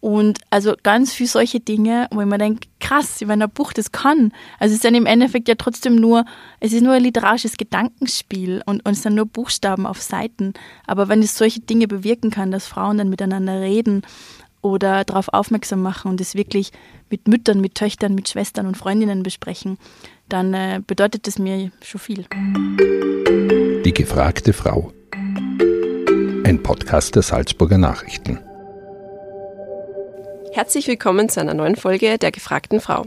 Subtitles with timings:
[0.00, 3.90] Und also ganz viel solche Dinge, wo ich mir denke, krass, wenn ein Buch das
[3.90, 4.32] kann.
[4.58, 6.24] Also es ist dann im Endeffekt ja trotzdem nur,
[6.60, 10.54] es ist nur ein literarisches Gedankenspiel und, und es sind nur Buchstaben auf Seiten.
[10.86, 14.02] Aber wenn es solche Dinge bewirken kann, dass Frauen dann miteinander reden
[14.62, 16.70] oder darauf aufmerksam machen und es wirklich
[17.10, 19.78] mit Müttern, mit Töchtern, mit Schwestern und Freundinnen besprechen,
[20.28, 22.24] dann äh, bedeutet das mir schon viel.
[23.84, 24.92] Die gefragte Frau.
[26.44, 28.38] Ein Podcast der Salzburger Nachrichten.
[30.52, 33.04] Herzlich willkommen zu einer neuen Folge der gefragten Frau.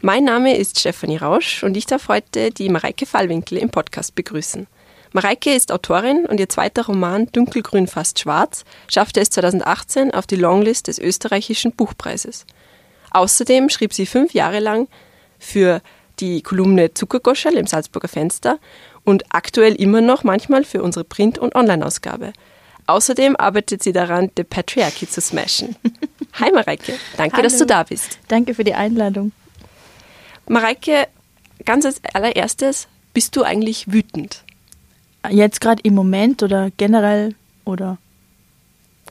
[0.00, 4.66] Mein Name ist Stefanie Rausch und ich darf heute die Mareike Fallwinkel im Podcast begrüßen.
[5.12, 10.36] Mareike ist Autorin und ihr zweiter Roman Dunkelgrün fast schwarz schaffte es 2018 auf die
[10.36, 12.46] Longlist des österreichischen Buchpreises.
[13.12, 14.88] Außerdem schrieb sie fünf Jahre lang
[15.38, 15.80] für
[16.20, 18.58] die Kolumne Zuckergoschel im Salzburger Fenster
[19.04, 22.32] und aktuell immer noch manchmal für unsere Print- und Online-Ausgabe.
[22.86, 25.76] Außerdem arbeitet sie daran, The Patriarchy zu smashen.
[26.34, 27.44] Hi Mareike, danke, Hallo.
[27.44, 28.18] dass du da bist.
[28.28, 29.32] Danke für die Einladung.
[30.48, 31.08] Mareike,
[31.64, 34.42] ganz als allererstes, bist du eigentlich wütend?
[35.30, 37.98] Jetzt gerade im Moment oder generell oder?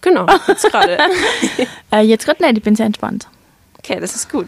[0.01, 0.97] Genau, jetzt gerade.
[1.91, 3.27] Äh, jetzt gerade nicht, ich bin sehr entspannt.
[3.77, 4.47] Okay, das ist gut.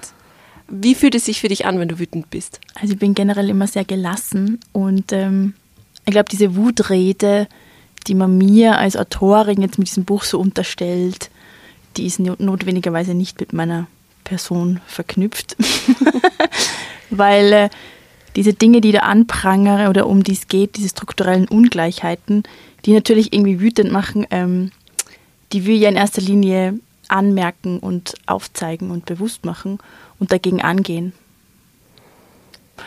[0.67, 2.59] Wie fühlt es sich für dich an, wenn du wütend bist?
[2.73, 5.53] Also ich bin generell immer sehr gelassen und ähm,
[6.05, 7.47] ich glaube, diese Wutrede,
[8.07, 11.29] die man mir als Autorin jetzt mit diesem Buch so unterstellt,
[11.97, 13.87] die ist no- notwendigerweise nicht mit meiner
[14.23, 15.55] Person verknüpft.
[17.09, 17.69] Weil äh,
[18.35, 22.43] diese Dinge, die da anprangere oder um die es geht, diese strukturellen Ungleichheiten,
[22.85, 24.71] die natürlich irgendwie wütend machen, ähm,
[25.53, 29.79] die ich ja in erster Linie anmerken und aufzeigen und bewusst machen
[30.19, 31.13] und dagegen angehen.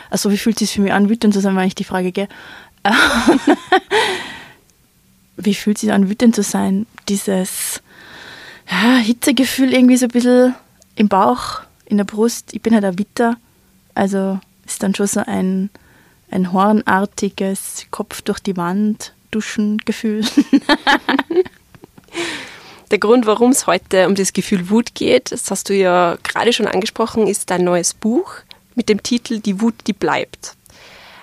[0.09, 2.11] Also wie fühlt es sich für mich an, wütend zu sein, war eigentlich die Frage,
[2.11, 2.27] gell?
[5.39, 6.85] wie fühlt sich an, wütend zu sein?
[7.07, 7.81] Dieses
[8.69, 10.55] ja, Hitzegefühl irgendwie so ein bisschen
[10.95, 12.53] im Bauch, in der Brust.
[12.53, 13.37] Ich bin halt ein Witter,
[13.95, 15.69] also ist dann schon so ein,
[16.29, 20.25] ein hornartiges Kopf durch die Wand, Duschen-Gefühl.
[22.91, 26.51] Der Grund, warum es heute um das Gefühl Wut geht, das hast du ja gerade
[26.53, 28.33] schon angesprochen, ist dein neues Buch
[28.73, 30.55] mit dem Titel Die Wut, die bleibt.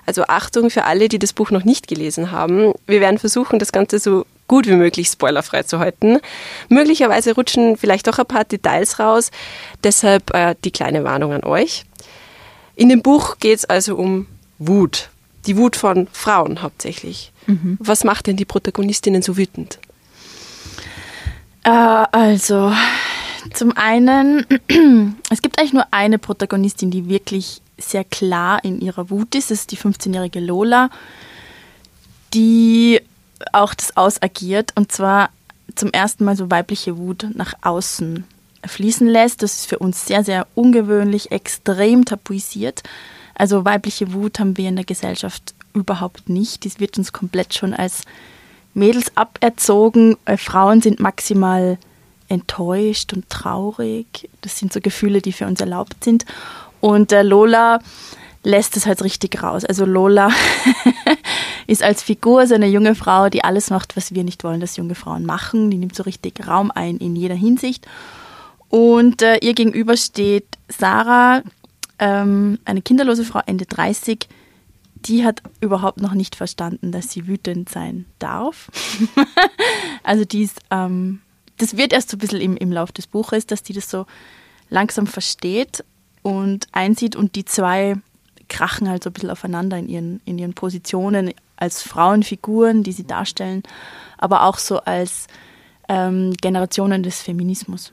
[0.07, 2.73] Also Achtung für alle, die das Buch noch nicht gelesen haben.
[2.87, 6.19] Wir werden versuchen, das Ganze so gut wie möglich spoilerfrei zu halten.
[6.69, 9.31] Möglicherweise rutschen vielleicht doch ein paar Details raus,
[9.83, 11.85] deshalb äh, die kleine Warnung an euch.
[12.77, 14.27] In dem Buch geht es also um
[14.59, 15.11] Wut.
[15.47, 17.33] Die Wut von Frauen hauptsächlich.
[17.79, 19.79] Was macht denn die Protagonistinnen so wütend?
[21.63, 22.73] Äh, also,
[23.55, 24.47] zum einen,
[25.31, 29.51] es gibt eigentlich nur eine Protagonistin, die wirklich sehr klar in ihrer Wut ist.
[29.51, 30.91] Das ist die 15-jährige Lola,
[32.35, 33.01] die
[33.53, 35.31] auch das ausagiert und zwar
[35.75, 38.25] zum ersten Mal so weibliche Wut nach außen
[38.65, 39.43] fließen lässt.
[39.43, 42.83] Das ist für uns sehr, sehr ungewöhnlich, extrem tabuisiert.
[43.35, 46.65] Also weibliche Wut haben wir in der Gesellschaft überhaupt nicht.
[46.65, 48.03] Das wird uns komplett schon als
[48.75, 50.17] Mädels aberzogen.
[50.25, 51.79] Äh, Frauen sind maximal
[52.29, 54.29] enttäuscht und traurig.
[54.41, 56.25] Das sind so Gefühle, die für uns erlaubt sind.
[56.87, 57.81] Und äh, Lola
[58.45, 59.65] lässt es halt richtig raus.
[59.65, 60.31] Also Lola
[61.67, 64.77] ist als Figur so eine junge Frau, die alles macht, was wir nicht wollen, dass
[64.77, 65.69] junge Frauen machen.
[65.73, 67.89] Die nimmt so richtig Raum ein in jeder Hinsicht.
[68.69, 71.43] Und äh, ihr gegenüber steht Sarah,
[71.99, 74.29] ähm, eine kinderlose Frau, Ende 30,
[74.95, 78.71] die hat überhaupt noch nicht verstanden, dass sie wütend sein darf.
[80.05, 81.21] also die ist, ähm,
[81.59, 84.07] das wird erst so ein bisschen im, im Lauf des Buches, dass die das so
[84.71, 85.83] langsam versteht
[86.27, 87.95] und einsieht und die zwei
[88.49, 93.07] krachen halt so ein bisschen aufeinander in ihren, in ihren Positionen als Frauenfiguren, die sie
[93.07, 93.63] darstellen,
[94.19, 95.29] aber auch so als
[95.89, 97.93] ähm, Generationen des Feminismus.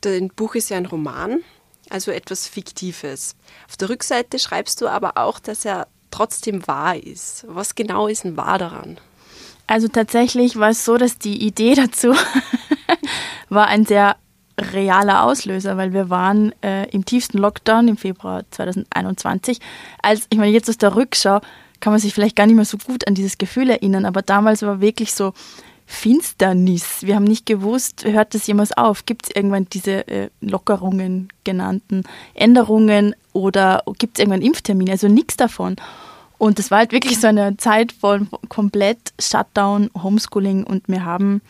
[0.00, 1.42] Dein Buch ist ja ein Roman,
[1.90, 3.36] also etwas Fiktives.
[3.68, 7.44] Auf der Rückseite schreibst du aber auch, dass er trotzdem wahr ist.
[7.46, 8.98] Was genau ist denn wahr daran?
[9.68, 12.14] Also tatsächlich war es so, dass die Idee dazu
[13.48, 14.16] war ein sehr
[14.58, 19.58] realer Auslöser, weil wir waren äh, im tiefsten Lockdown im Februar 2021.
[20.02, 21.40] Als ich meine, jetzt aus der Rückschau
[21.80, 24.62] kann man sich vielleicht gar nicht mehr so gut an dieses Gefühl erinnern, aber damals
[24.62, 25.32] war wirklich so
[25.86, 27.02] Finsternis.
[27.02, 29.04] Wir haben nicht gewusst, hört das jemals auf?
[29.04, 34.92] Gibt es irgendwann diese äh, Lockerungen genannten Änderungen oder gibt es irgendwann Impftermine?
[34.92, 35.76] Also nichts davon.
[36.38, 41.42] Und das war halt wirklich so eine Zeit von komplett Shutdown, Homeschooling und wir haben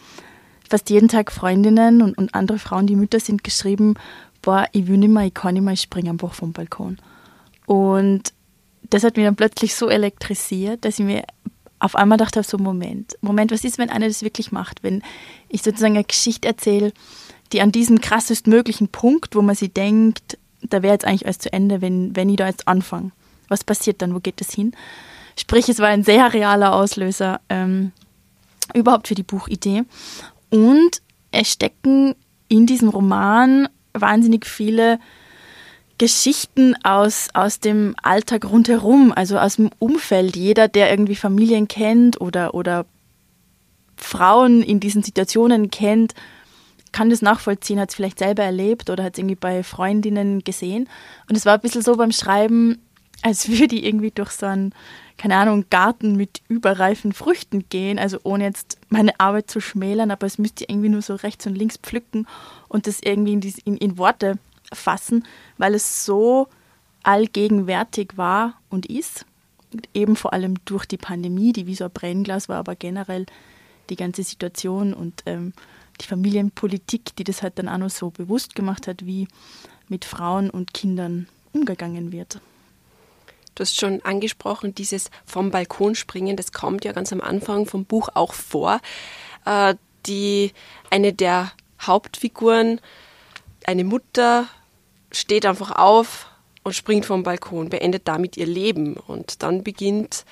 [0.74, 3.94] fast jeden Tag Freundinnen und, und andere Frauen, die Mütter sind, geschrieben,
[4.42, 6.98] boah, ich will nicht mehr, ich kann nicht mehr, ich springe einfach vom Balkon.
[7.64, 8.32] Und
[8.90, 11.22] das hat mich dann plötzlich so elektrisiert, dass ich mir
[11.78, 14.82] auf einmal dachte, so Moment, Moment, was ist, wenn einer das wirklich macht?
[14.82, 15.02] Wenn
[15.48, 16.92] ich sozusagen eine Geschichte erzähle,
[17.52, 21.52] die an diesem krassestmöglichen Punkt, wo man sich denkt, da wäre jetzt eigentlich alles zu
[21.52, 23.12] Ende, wenn, wenn ich da jetzt anfange.
[23.46, 24.12] Was passiert dann?
[24.12, 24.72] Wo geht das hin?
[25.38, 27.92] Sprich, es war ein sehr realer Auslöser ähm,
[28.72, 29.84] überhaupt für die Buchidee.
[30.54, 31.02] Und
[31.32, 32.14] es stecken
[32.46, 35.00] in diesem Roman wahnsinnig viele
[35.98, 40.36] Geschichten aus, aus dem Alltag rundherum, also aus dem Umfeld.
[40.36, 42.86] Jeder, der irgendwie Familien kennt oder, oder
[43.96, 46.14] Frauen in diesen Situationen kennt,
[46.92, 50.88] kann das nachvollziehen, hat es vielleicht selber erlebt oder hat es irgendwie bei Freundinnen gesehen.
[51.28, 52.78] Und es war ein bisschen so beim Schreiben,
[53.24, 54.74] als würde ich irgendwie durch so einen,
[55.16, 60.26] keine Ahnung, Garten mit überreifen Früchten gehen, also ohne jetzt meine Arbeit zu schmälern, aber
[60.26, 62.26] es müsste ich irgendwie nur so rechts und links pflücken
[62.68, 64.38] und das irgendwie in, die, in, in Worte
[64.72, 65.24] fassen,
[65.56, 66.48] weil es so
[67.02, 69.24] allgegenwärtig war und ist.
[69.94, 73.24] Eben vor allem durch die Pandemie, die wie so ein Brennglas war, aber generell
[73.88, 75.54] die ganze Situation und ähm,
[76.00, 79.28] die Familienpolitik, die das halt dann auch noch so bewusst gemacht hat, wie
[79.88, 82.40] mit Frauen und Kindern umgegangen wird.
[83.54, 87.84] Du hast schon angesprochen, dieses vom Balkon springen, das kommt ja ganz am Anfang vom
[87.84, 88.80] Buch auch vor.
[89.44, 89.74] Äh,
[90.06, 90.52] die
[90.90, 92.80] eine der Hauptfiguren,
[93.64, 94.48] eine Mutter,
[95.12, 96.28] steht einfach auf
[96.62, 100.24] und springt vom Balkon, beendet damit ihr Leben und dann beginnt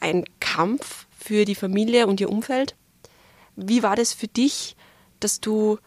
[0.00, 2.76] ein Kampf für die Familie und ihr Umfeld.
[3.56, 4.76] Wie war das für dich,
[5.20, 5.78] dass du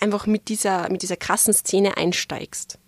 [0.00, 2.78] einfach mit dieser, mit dieser krassen Szene einsteigst?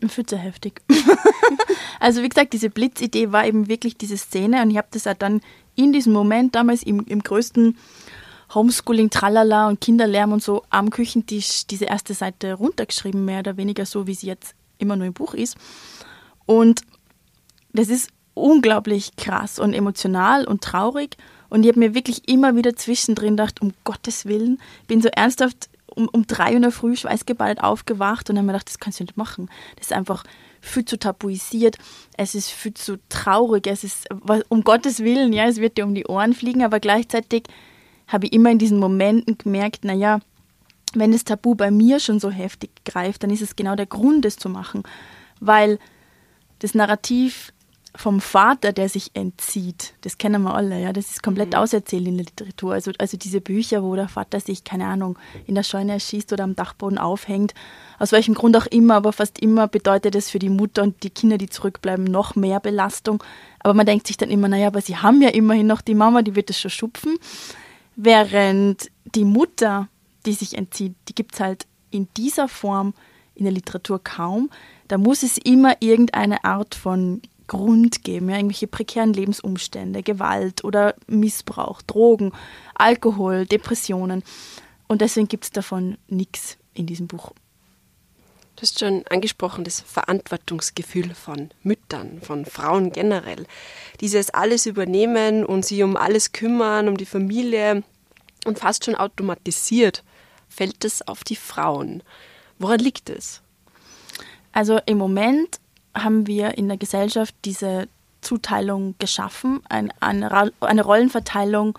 [0.00, 0.80] Ich finde sehr heftig.
[2.00, 5.14] also wie gesagt, diese Blitzidee war eben wirklich diese Szene und ich habe das auch
[5.14, 5.40] dann
[5.74, 7.76] in diesem Moment damals im, im größten
[8.54, 13.84] Homeschooling, Tralala und Kinderlärm und so am Küchentisch diese erste Seite runtergeschrieben, mehr oder weniger
[13.84, 15.56] so, wie sie jetzt immer nur im Buch ist.
[16.46, 16.82] Und
[17.72, 21.16] das ist unglaublich krass und emotional und traurig.
[21.50, 25.68] Und ich habe mir wirklich immer wieder zwischendrin gedacht, um Gottes Willen, bin so ernsthaft
[25.94, 29.00] um, um drei Uhr in der Früh schweißgeballt aufgewacht und habe mir gedacht, das kannst
[29.00, 29.48] du nicht machen.
[29.76, 30.24] Das ist einfach
[30.60, 31.76] viel zu tabuisiert,
[32.16, 34.08] es ist viel zu traurig, es ist,
[34.48, 37.44] um Gottes Willen, ja, es wird dir um die Ohren fliegen, aber gleichzeitig
[38.08, 40.20] habe ich immer in diesen Momenten gemerkt, naja,
[40.94, 44.24] wenn das Tabu bei mir schon so heftig greift, dann ist es genau der Grund,
[44.24, 44.82] es zu machen.
[45.38, 45.78] Weil
[46.60, 47.52] das Narrativ
[47.98, 51.58] vom Vater, der sich entzieht, das kennen wir alle, ja, das ist komplett mhm.
[51.58, 52.74] auserzählt in der Literatur.
[52.74, 55.18] Also, also diese Bücher, wo der Vater sich, keine Ahnung,
[55.48, 57.54] in der Scheune erschießt oder am Dachboden aufhängt,
[57.98, 61.10] aus welchem Grund auch immer, aber fast immer bedeutet es für die Mutter und die
[61.10, 63.20] Kinder, die zurückbleiben, noch mehr Belastung.
[63.58, 66.22] Aber man denkt sich dann immer, naja, aber sie haben ja immerhin noch die Mama,
[66.22, 67.18] die wird es schon schupfen.
[67.96, 69.88] Während die Mutter,
[70.24, 72.94] die sich entzieht, die gibt es halt in dieser Form
[73.34, 74.50] in der Literatur kaum.
[74.86, 80.94] Da muss es immer irgendeine Art von Grund geben, ja, irgendwelche prekären Lebensumstände, Gewalt oder
[81.08, 82.32] Missbrauch, Drogen,
[82.74, 84.22] Alkohol, Depressionen.
[84.86, 87.32] Und deswegen gibt es davon nichts in diesem Buch.
[88.56, 93.46] Du hast schon angesprochen, das Verantwortungsgefühl von Müttern, von Frauen generell.
[94.00, 97.84] Dieses alles übernehmen und sich um alles kümmern, um die Familie
[98.44, 100.02] und fast schon automatisiert
[100.48, 102.02] fällt es auf die Frauen.
[102.58, 103.42] Woran liegt es?
[104.50, 105.60] Also im Moment
[105.94, 107.88] haben wir in der Gesellschaft diese
[108.20, 111.78] Zuteilung geschaffen, eine, eine Rollenverteilung,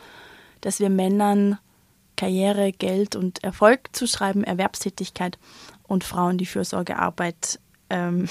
[0.62, 1.58] dass wir Männern
[2.20, 5.38] Karriere, Geld und Erfolg zuschreiben, Erwerbstätigkeit
[5.88, 7.60] und Frauen die Fürsorgearbeit.
[7.89, 8.28] Ähm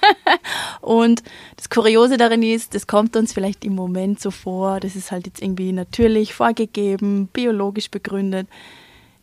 [0.80, 1.22] und
[1.56, 5.26] das Kuriose darin ist, das kommt uns vielleicht im Moment so vor, das ist halt
[5.26, 8.48] jetzt irgendwie natürlich vorgegeben, biologisch begründet.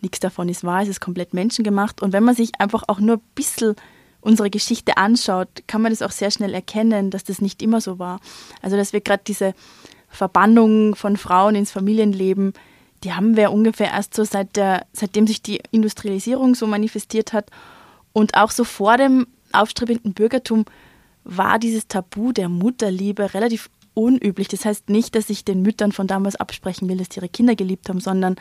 [0.02, 2.04] Nichts davon ist wahr, es ist komplett menschengemacht.
[2.04, 3.76] Und wenn man sich einfach auch nur ein bisschen
[4.22, 8.00] unsere Geschichte anschaut, kann man das auch sehr schnell erkennen, dass das nicht immer so
[8.00, 8.20] war.
[8.62, 9.54] Also dass wir gerade diese
[10.10, 12.54] Verbannung von Frauen ins Familienleben
[13.04, 17.50] die haben wir ungefähr erst so seit der, seitdem sich die Industrialisierung so manifestiert hat
[18.14, 20.66] und auch so vor dem aufstrebenden Bürgertum
[21.24, 24.48] war dieses Tabu der Mutterliebe relativ unüblich.
[24.48, 27.56] Das heißt nicht, dass ich den Müttern von damals absprechen will, dass sie ihre Kinder
[27.56, 28.36] geliebt haben, sondern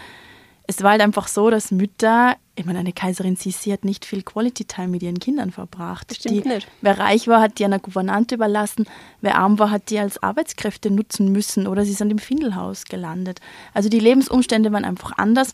[0.69, 4.23] es war halt einfach so, dass Mütter, ich meine, eine Kaiserin Sissi hat nicht viel
[4.23, 6.15] Quality Time mit ihren Kindern verbracht.
[6.15, 6.69] Stimmt die, nicht.
[6.83, 8.85] Wer reich war, hat die einer Gouvernante überlassen.
[9.23, 13.41] Wer arm war, hat die als Arbeitskräfte nutzen müssen oder sie sind im Findelhaus gelandet.
[13.73, 15.53] Also die Lebensumstände waren einfach anders.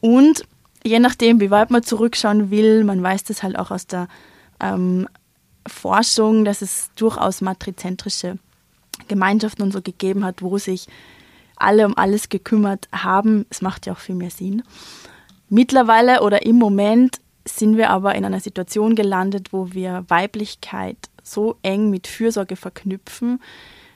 [0.00, 0.44] Und
[0.82, 4.08] je nachdem, wie weit man zurückschauen will, man weiß das halt auch aus der
[4.60, 5.08] ähm,
[5.66, 8.38] Forschung, dass es durchaus matrizentrische
[9.08, 10.86] Gemeinschaften und so gegeben hat, wo sich
[11.60, 13.46] alle um alles gekümmert haben.
[13.50, 14.62] Es macht ja auch viel mehr Sinn.
[15.48, 21.56] Mittlerweile oder im Moment sind wir aber in einer Situation gelandet, wo wir Weiblichkeit so
[21.62, 23.40] eng mit Fürsorge verknüpfen,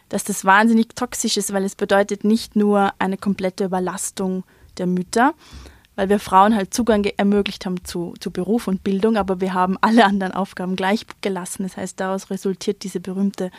[0.09, 4.45] dass das wahnsinnig toxisch ist, weil es bedeutet nicht nur eine komplette Überlastung
[4.79, 5.35] der Mütter,
[5.97, 9.77] weil wir Frauen halt Zugang ermöglicht haben zu, zu Beruf und Bildung, aber wir haben
[9.81, 11.65] alle anderen Aufgaben gleich gelassen.
[11.65, 13.51] Das heißt, daraus resultiert diese berühmte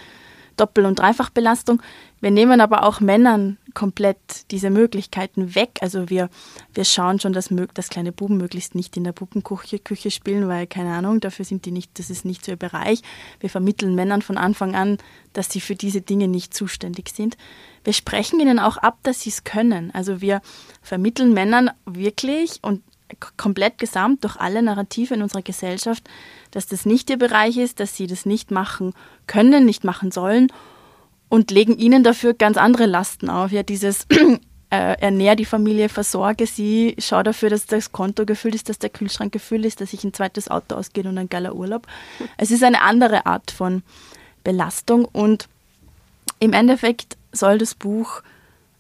[0.57, 1.81] Doppel- und Dreifachbelastung.
[2.21, 4.17] Wir nehmen aber auch Männern komplett
[4.51, 5.79] diese Möglichkeiten weg.
[5.81, 6.29] Also wir,
[6.73, 10.67] wir schauen schon, dass, dass kleine Buben möglichst nicht in der Puppenküche Küche spielen, weil,
[10.67, 13.01] keine Ahnung, dafür sind die nicht, das ist nicht so ihr Bereich.
[13.39, 14.97] Wir vermitteln Männern von Anfang an,
[15.33, 17.35] dass sie für diese Dinge nicht zuständig sind.
[17.83, 19.91] Wir sprechen ihnen auch ab, dass sie es können.
[19.93, 20.41] Also wir
[20.81, 22.83] vermitteln Männern wirklich und
[23.37, 26.03] komplett gesamt durch alle Narrative in unserer Gesellschaft,
[26.53, 28.93] dass das nicht ihr Bereich ist, dass sie das nicht machen
[29.27, 30.51] können, nicht machen sollen
[31.29, 33.51] und legen ihnen dafür ganz andere Lasten auf.
[33.51, 34.05] Ja, dieses
[34.69, 38.91] äh, ernähr die Familie, versorge sie, schau dafür, dass das Konto gefüllt ist, dass der
[38.91, 41.87] Kühlschrank gefüllt ist, dass sich ein zweites Auto ausgeht und ein geiler Urlaub.
[42.37, 43.81] Es ist eine andere Art von
[44.43, 45.49] Belastung und
[46.39, 48.21] im Endeffekt soll das Buch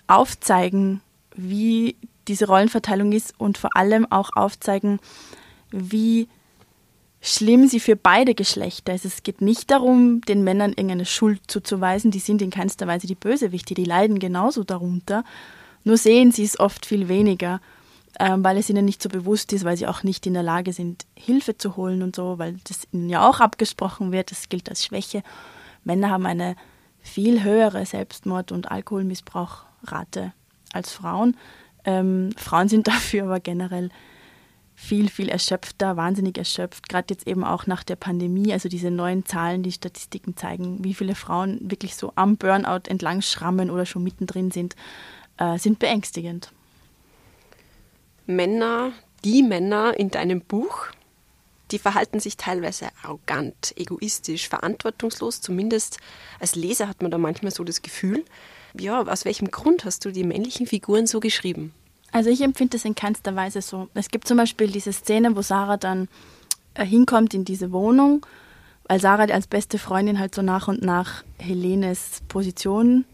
[0.05, 1.01] aufzeigen,
[1.35, 1.95] wie
[2.27, 4.99] diese Rollenverteilung ist und vor allem auch aufzeigen,
[5.71, 6.27] wie
[7.25, 9.05] schlimm sie für beide Geschlechter ist.
[9.05, 12.11] Es geht nicht darum, den Männern irgendeine Schuld zuzuweisen.
[12.11, 15.23] Die sind in keinster Weise die Bösewichte, die leiden genauso darunter.
[15.85, 17.61] Nur sehen sie es oft viel weniger,
[18.19, 20.73] ähm, weil es ihnen nicht so bewusst ist, weil sie auch nicht in der Lage
[20.73, 24.29] sind, Hilfe zu holen und so, weil das ihnen ja auch abgesprochen wird.
[24.29, 25.23] Das gilt als Schwäche.
[25.85, 26.57] Männer haben eine
[26.99, 30.33] viel höhere Selbstmord- und Alkoholmissbrauchrate
[30.73, 31.37] als Frauen.
[31.85, 33.91] Ähm, Frauen sind dafür aber generell
[34.83, 38.51] viel, viel erschöpfter, wahnsinnig erschöpft, gerade jetzt eben auch nach der Pandemie.
[38.51, 43.21] Also diese neuen Zahlen, die Statistiken zeigen, wie viele Frauen wirklich so am Burnout entlang
[43.21, 44.75] schrammen oder schon mittendrin sind,
[45.37, 46.51] äh, sind beängstigend.
[48.25, 48.91] Männer,
[49.23, 50.87] die Männer in deinem Buch,
[51.71, 55.39] die verhalten sich teilweise arrogant, egoistisch, verantwortungslos.
[55.39, 55.97] Zumindest
[56.41, 58.25] als Leser hat man da manchmal so das Gefühl.
[58.77, 61.73] Ja, aus welchem Grund hast du die männlichen Figuren so geschrieben?
[62.13, 63.89] Also ich empfinde es in keinster Weise so.
[63.95, 66.07] Es gibt zum Beispiel diese Szene, wo Sarah dann
[66.75, 68.25] äh, hinkommt in diese Wohnung,
[68.87, 73.05] weil Sarah als beste Freundin halt so nach und nach Helenes Position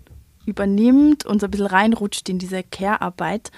[0.45, 3.51] übernimmt und so ein bisschen reinrutscht in diese Care-Arbeit,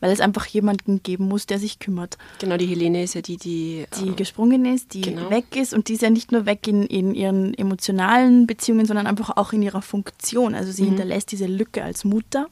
[0.00, 2.18] weil es einfach jemanden geben muss, der sich kümmert.
[2.40, 3.86] Genau, die Helene ist ja die, die...
[4.00, 5.30] Die äh, gesprungen ist, die genau.
[5.30, 9.06] weg ist und die ist ja nicht nur weg in, in ihren emotionalen Beziehungen, sondern
[9.06, 10.56] einfach auch in ihrer Funktion.
[10.56, 10.88] Also sie mhm.
[10.88, 12.48] hinterlässt diese Lücke als Mutter.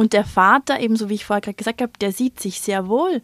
[0.00, 3.20] Und der Vater, ebenso wie ich vorher gerade gesagt habe, der sieht sich sehr wohl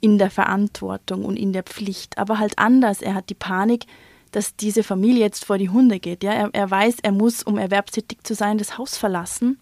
[0.00, 3.02] in der Verantwortung und in der Pflicht, aber halt anders.
[3.02, 3.86] Er hat die Panik,
[4.30, 6.22] dass diese Familie jetzt vor die Hunde geht.
[6.22, 6.32] Ja?
[6.32, 9.58] Er, er weiß, er muss, um erwerbstätig zu sein, das Haus verlassen.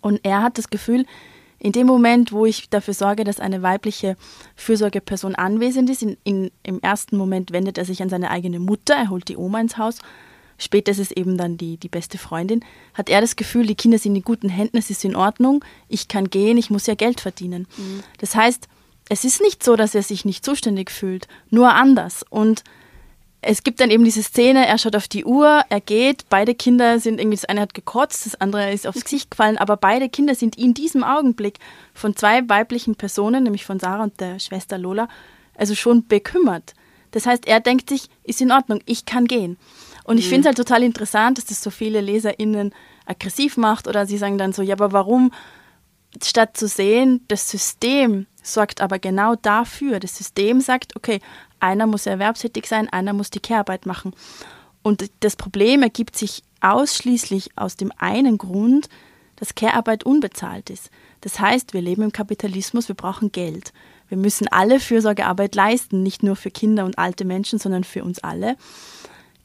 [0.00, 1.04] Und er hat das Gefühl,
[1.58, 4.16] in dem Moment, wo ich dafür sorge, dass eine weibliche
[4.56, 8.94] Fürsorgeperson anwesend ist, in, in, im ersten Moment wendet er sich an seine eigene Mutter,
[8.94, 9.98] er holt die Oma ins Haus
[10.60, 12.64] später ist es eben dann die, die beste Freundin,
[12.94, 16.06] hat er das Gefühl, die Kinder sind in guten Händen, es ist in Ordnung, ich
[16.06, 17.66] kann gehen, ich muss ja Geld verdienen.
[17.76, 18.02] Mhm.
[18.18, 18.68] Das heißt,
[19.08, 22.24] es ist nicht so, dass er sich nicht zuständig fühlt, nur anders.
[22.30, 22.62] Und
[23.42, 27.00] es gibt dann eben diese Szene, er schaut auf die Uhr, er geht, beide Kinder
[27.00, 30.34] sind irgendwie, das eine hat gekotzt, das andere ist aufs Gesicht gefallen, aber beide Kinder
[30.34, 31.58] sind in diesem Augenblick
[31.94, 35.08] von zwei weiblichen Personen, nämlich von Sarah und der Schwester Lola,
[35.56, 36.74] also schon bekümmert.
[37.12, 39.56] Das heißt, er denkt sich, ist in Ordnung, ich kann gehen.
[40.10, 40.30] Und ich mhm.
[40.30, 42.74] finde es halt total interessant, dass das so viele LeserInnen
[43.06, 45.30] aggressiv macht oder sie sagen dann so, ja, aber warum,
[46.20, 50.00] statt zu sehen, das System sorgt aber genau dafür.
[50.00, 51.20] Das System sagt, okay,
[51.60, 54.12] einer muss erwerbstätig sein, einer muss die Kehrarbeit machen.
[54.82, 58.88] Und das Problem ergibt sich ausschließlich aus dem einen Grund,
[59.36, 60.90] dass Care-Arbeit unbezahlt ist.
[61.20, 63.72] Das heißt, wir leben im Kapitalismus, wir brauchen Geld.
[64.08, 68.18] Wir müssen alle Fürsorgearbeit leisten, nicht nur für Kinder und alte Menschen, sondern für uns
[68.18, 68.56] alle.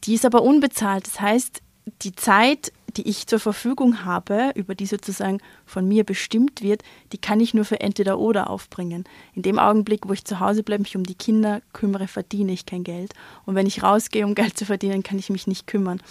[0.05, 1.07] Die ist aber unbezahlt.
[1.07, 1.61] Das heißt,
[2.01, 7.17] die Zeit, die ich zur Verfügung habe, über die sozusagen von mir bestimmt wird, die
[7.17, 9.03] kann ich nur für entweder oder aufbringen.
[9.33, 12.65] In dem Augenblick, wo ich zu Hause bleibe, mich um die Kinder kümmere, verdiene ich
[12.65, 13.13] kein Geld.
[13.45, 16.01] Und wenn ich rausgehe, um Geld zu verdienen, kann ich mich nicht kümmern.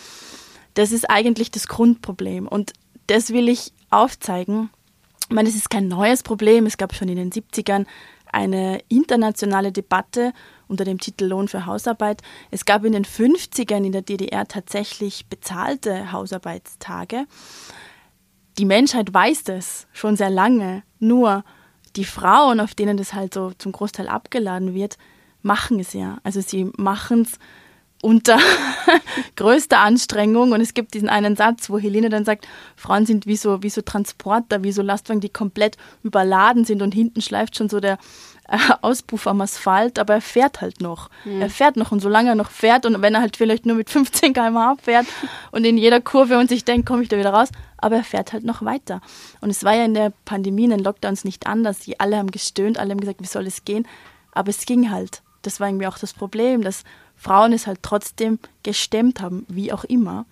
[0.74, 2.46] Das ist eigentlich das Grundproblem.
[2.46, 2.72] Und
[3.06, 4.70] das will ich aufzeigen.
[5.28, 6.66] Ich meine, es ist kein neues Problem.
[6.66, 7.86] Es gab schon in den 70ern
[8.30, 10.32] eine internationale Debatte
[10.68, 12.22] unter dem Titel Lohn für Hausarbeit.
[12.50, 17.26] Es gab in den 50ern in der DDR tatsächlich bezahlte Hausarbeitstage.
[18.58, 20.82] Die Menschheit weiß das schon sehr lange.
[20.98, 21.44] Nur
[21.96, 24.96] die Frauen, auf denen das halt so zum Großteil abgeladen wird,
[25.42, 26.18] machen es ja.
[26.22, 27.38] Also sie machen es
[28.04, 28.38] unter
[29.36, 30.52] größter Anstrengung.
[30.52, 32.46] Und es gibt diesen einen Satz, wo Helene dann sagt,
[32.76, 36.92] Frauen sind wie so, wie so Transporter, wie so Lastwagen, die komplett überladen sind und
[36.92, 37.98] hinten schleift schon so der
[38.46, 41.08] äh, Auspuff am Asphalt, aber er fährt halt noch.
[41.24, 41.40] Mhm.
[41.40, 43.88] Er fährt noch und solange er noch fährt und wenn er halt vielleicht nur mit
[43.88, 45.06] 15 km/h fährt
[45.50, 48.34] und in jeder Kurve und sich denkt, komme ich da wieder raus, aber er fährt
[48.34, 49.00] halt noch weiter.
[49.40, 51.78] Und es war ja in der Pandemie, in den Lockdowns nicht anders.
[51.78, 53.88] Die alle haben gestöhnt, alle haben gesagt, wie soll es gehen?
[54.32, 55.22] Aber es ging halt.
[55.40, 56.84] Das war irgendwie auch das Problem, dass
[57.24, 60.26] Frauen es halt trotzdem gestemmt haben, wie auch immer.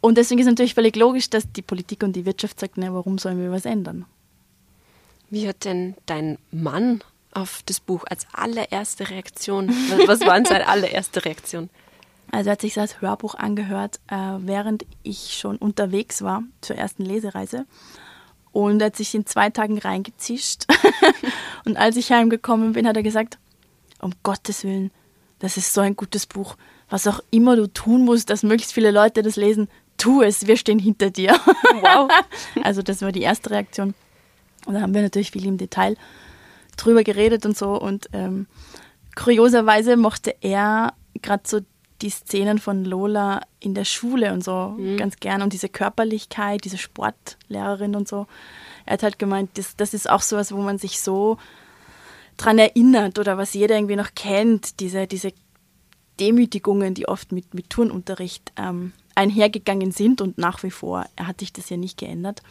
[0.00, 3.18] Und deswegen ist natürlich völlig logisch, dass die Politik und die Wirtschaft sagt, na, warum
[3.18, 4.06] sollen wir was ändern?
[5.30, 9.68] Wie hat denn dein Mann auf das Buch als allererste Reaktion,
[10.06, 11.70] was war seine allererste Reaktion?
[12.32, 17.04] Also er hat sich das Hörbuch angehört, äh, während ich schon unterwegs war zur ersten
[17.04, 17.66] Lesereise.
[18.52, 20.66] Und er hat sich in zwei Tagen reingezischt.
[21.64, 23.38] und als ich heimgekommen bin, hat er gesagt,
[24.00, 24.90] um Gottes Willen,
[25.40, 26.56] das ist so ein gutes Buch.
[26.88, 30.56] Was auch immer du tun musst, dass möglichst viele Leute das lesen, tu es, wir
[30.56, 31.38] stehen hinter dir.
[31.82, 32.10] Wow.
[32.62, 33.94] also das war die erste Reaktion.
[34.66, 35.96] Und da haben wir natürlich viel im Detail
[36.76, 37.80] drüber geredet und so.
[37.80, 38.46] Und ähm,
[39.14, 41.60] kurioserweise mochte er gerade so
[42.02, 44.96] die Szenen von Lola in der Schule und so mhm.
[44.96, 48.26] ganz gern und diese Körperlichkeit, diese Sportlehrerin und so.
[48.84, 51.38] Er hat halt gemeint, das, das ist auch sowas, wo man sich so
[52.40, 55.32] dran erinnert oder was jeder irgendwie noch kennt, diese, diese
[56.18, 61.52] Demütigungen, die oft mit, mit Turnunterricht ähm, einhergegangen sind und nach wie vor hat sich
[61.52, 62.42] das ja nicht geändert.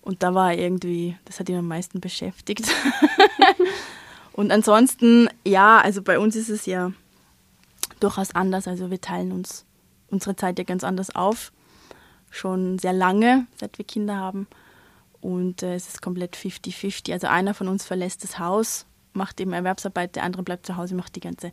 [0.00, 2.64] Und da war irgendwie, das hat ihn am meisten beschäftigt.
[4.32, 6.92] und ansonsten, ja, also bei uns ist es ja
[8.00, 8.66] durchaus anders.
[8.66, 9.64] Also wir teilen uns
[10.10, 11.52] unsere Zeit ja ganz anders auf.
[12.30, 14.48] Schon sehr lange, seit wir Kinder haben.
[15.20, 17.12] Und äh, es ist komplett 50-50.
[17.12, 20.94] Also einer von uns verlässt das Haus, macht eben Erwerbsarbeit, der andere bleibt zu Hause,
[20.94, 21.52] macht die ganze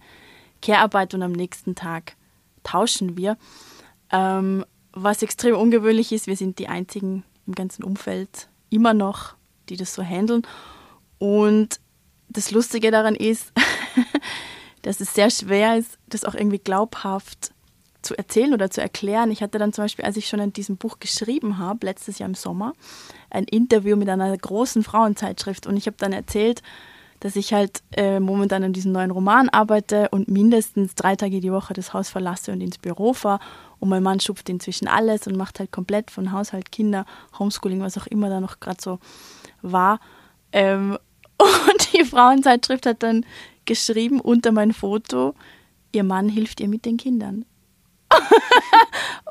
[0.61, 2.15] Care-Arbeit und am nächsten Tag
[2.63, 3.37] tauschen wir.
[4.11, 9.35] Ähm, was extrem ungewöhnlich ist, wir sind die einzigen im ganzen Umfeld immer noch,
[9.69, 10.43] die das so handeln.
[11.17, 11.79] Und
[12.29, 13.51] das Lustige daran ist,
[14.81, 17.51] dass es sehr schwer ist, das auch irgendwie glaubhaft
[18.01, 19.31] zu erzählen oder zu erklären.
[19.31, 22.29] Ich hatte dann zum Beispiel, als ich schon an diesem Buch geschrieben habe, letztes Jahr
[22.29, 22.73] im Sommer,
[23.29, 26.61] ein Interview mit einer großen Frauenzeitschrift und ich habe dann erzählt,
[27.19, 31.51] dass ich halt äh, momentan an diesem neuen Roman arbeite und mindestens drei Tage die
[31.51, 33.39] Woche das Haus verlasse und ins Büro fahre
[33.79, 37.05] und mein Mann schupft inzwischen alles und macht halt komplett von Haushalt, Kinder,
[37.37, 38.99] Homeschooling, was auch immer da noch gerade so
[39.61, 39.99] war.
[40.51, 40.97] Ähm,
[41.37, 43.25] und die Frauenzeitschrift hat dann
[43.65, 45.35] geschrieben unter mein Foto,
[45.91, 47.45] ihr Mann hilft ihr mit den Kindern.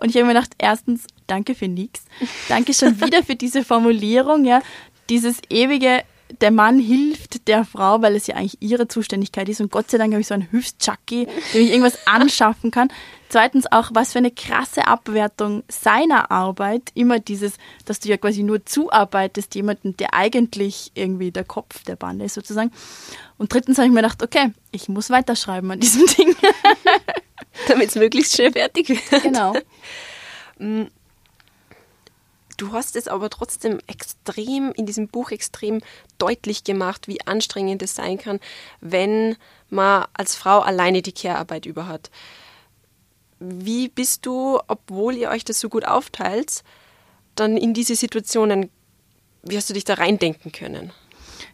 [0.01, 2.05] und ich habe mir gedacht, erstens, danke für nichts.
[2.49, 4.63] Danke schon wieder für diese Formulierung, ja.
[5.11, 6.05] Dieses ewige,
[6.41, 9.61] der Mann hilft der Frau, weil es ja eigentlich ihre Zuständigkeit ist.
[9.61, 12.89] Und Gott sei Dank habe ich so einen Hilfschucky, dem ich irgendwas anschaffen kann.
[13.29, 16.91] Zweitens auch, was für eine krasse Abwertung seiner Arbeit.
[16.95, 21.97] Immer dieses, dass du ja quasi nur zuarbeitest, jemanden, der eigentlich irgendwie der Kopf der
[21.97, 22.73] Bande ist, sozusagen.
[23.37, 26.35] Und drittens habe ich mir gedacht, okay, ich muss weiterschreiben an diesem Ding.
[27.69, 29.23] Damit es möglichst schnell fertig wird.
[29.23, 29.55] Genau.
[32.59, 35.81] Du hast es aber trotzdem extrem in diesem Buch extrem
[36.19, 38.41] deutlich gemacht, wie anstrengend es sein kann,
[38.81, 39.37] wenn
[39.71, 42.11] man als Frau alleine die Care-Arbeit über hat.
[43.39, 46.65] Wie bist du, obwohl ihr euch das so gut aufteilt,
[47.37, 48.71] dann in diese Situationen,
[49.45, 50.93] wie hast du dich da reindenken können?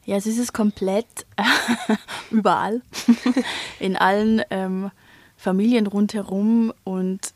[0.06, 1.26] Ja, es ist es komplett
[2.30, 2.80] überall,
[3.78, 4.90] in allen ähm,
[5.36, 7.34] Familien rundherum und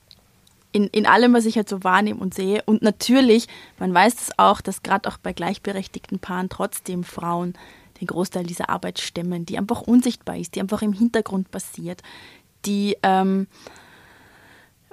[0.73, 2.63] in, in allem, was ich halt so wahrnehme und sehe.
[2.67, 7.55] Und natürlich, man weiß es auch, dass gerade auch bei gleichberechtigten Paaren trotzdem Frauen
[8.01, 12.03] den Großteil dieser Arbeit stemmen, die einfach unsichtbar ist, die einfach im Hintergrund passiert,
[12.65, 13.47] die, ähm,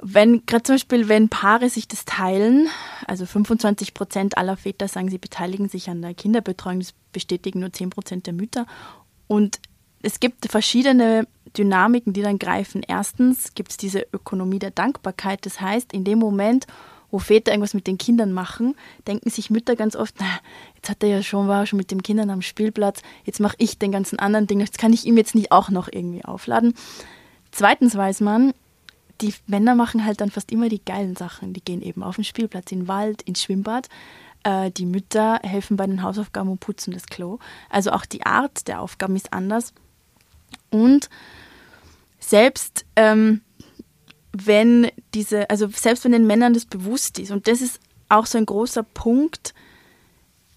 [0.01, 2.67] wenn, gerade zum Beispiel, wenn Paare sich das teilen,
[3.07, 7.71] also 25 Prozent aller Väter sagen, sie beteiligen sich an der Kinderbetreuung, das bestätigen nur
[7.71, 8.65] 10 Prozent der Mütter.
[9.27, 9.59] Und
[10.01, 12.81] es gibt verschiedene Dynamiken, die dann greifen.
[12.87, 15.45] Erstens gibt es diese Ökonomie der Dankbarkeit.
[15.45, 16.67] Das heißt, in dem Moment,
[17.11, 18.75] wo Väter irgendwas mit den Kindern machen,
[19.07, 20.25] denken sich Mütter ganz oft, na,
[20.75, 23.79] jetzt hat er ja schon, war schon mit den Kindern am Spielplatz, jetzt mache ich
[23.79, 26.73] den ganzen anderen Ding, jetzt kann ich ihm jetzt nicht auch noch irgendwie aufladen.
[27.51, 28.53] Zweitens weiß man,
[29.21, 31.53] die Männer machen halt dann fast immer die geilen Sachen.
[31.53, 33.87] Die gehen eben auf den Spielplatz, in den Wald, ins Schwimmbad.
[34.43, 37.39] Äh, die Mütter helfen bei den Hausaufgaben und putzen das Klo.
[37.69, 39.73] Also auch die Art der Aufgaben ist anders.
[40.69, 41.09] Und
[42.29, 43.41] selbst ähm,
[44.33, 48.37] wenn diese, also selbst wenn den Männern das bewusst ist, und das ist auch so
[48.37, 49.53] ein großer Punkt,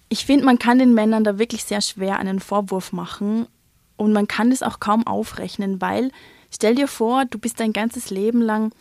[0.09, 3.47] ich finde, man kann den Männern da wirklich sehr schwer einen Vorwurf machen
[3.95, 6.11] und man kann das auch kaum aufrechnen, weil
[6.51, 8.71] stell dir vor, du bist dein ganzes Leben lang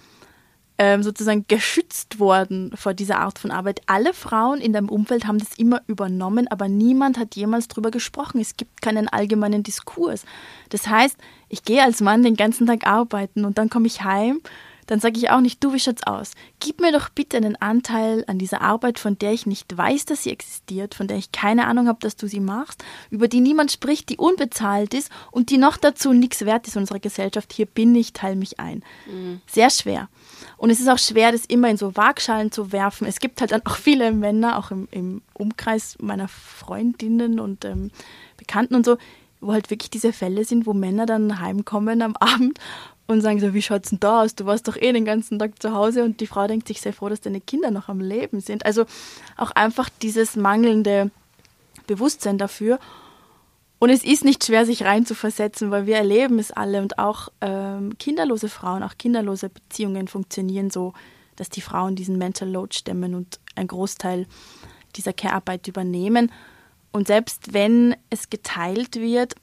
[0.78, 3.80] ähm, sozusagen geschützt worden vor dieser Art von Arbeit.
[3.86, 8.40] Alle Frauen in deinem Umfeld haben das immer übernommen, aber niemand hat jemals darüber gesprochen.
[8.40, 10.24] Es gibt keinen allgemeinen Diskurs.
[10.68, 11.16] Das heißt,
[11.48, 14.40] ich gehe als Mann den ganzen Tag arbeiten und dann komme ich heim.
[14.88, 16.32] dann sage ich auch nicht, du, wie schaut's aus?
[16.60, 20.22] Gib mir doch bitte einen Anteil an dieser Arbeit, von der ich nicht weiß, dass
[20.22, 23.70] sie existiert, von der ich keine Ahnung habe, dass du sie machst, über die niemand
[23.70, 27.52] spricht, die unbezahlt ist und die noch dazu nichts wert ist in unserer Gesellschaft.
[27.52, 28.82] Hier bin ich, teile mich ein.
[29.06, 29.42] Mhm.
[29.46, 30.08] Sehr schwer.
[30.56, 33.06] Und es ist auch schwer, das immer in so Waagschalen zu werfen.
[33.06, 37.90] Es gibt halt dann auch viele Männer, auch im, im Umkreis meiner Freundinnen und ähm,
[38.36, 38.98] Bekannten und so,
[39.40, 42.58] wo halt wirklich diese Fälle sind, wo Männer dann heimkommen am Abend
[43.06, 44.34] und sagen so, wie schaut's denn da aus?
[44.34, 46.92] Du warst doch eh den ganzen Tag zu Hause und die Frau denkt sich sehr
[46.92, 48.66] froh, dass deine Kinder noch am Leben sind.
[48.66, 48.84] Also
[49.36, 51.10] auch einfach dieses mangelnde
[51.86, 52.78] Bewusstsein dafür.
[53.78, 57.96] Und es ist nicht schwer, sich reinzuversetzen, weil wir erleben es alle und auch ähm,
[57.98, 60.94] kinderlose Frauen, auch kinderlose Beziehungen funktionieren so,
[61.36, 64.26] dass die Frauen diesen Mental Load stemmen und einen Großteil
[64.96, 66.32] dieser Care-Arbeit übernehmen.
[66.90, 69.36] Und selbst wenn es geteilt wird,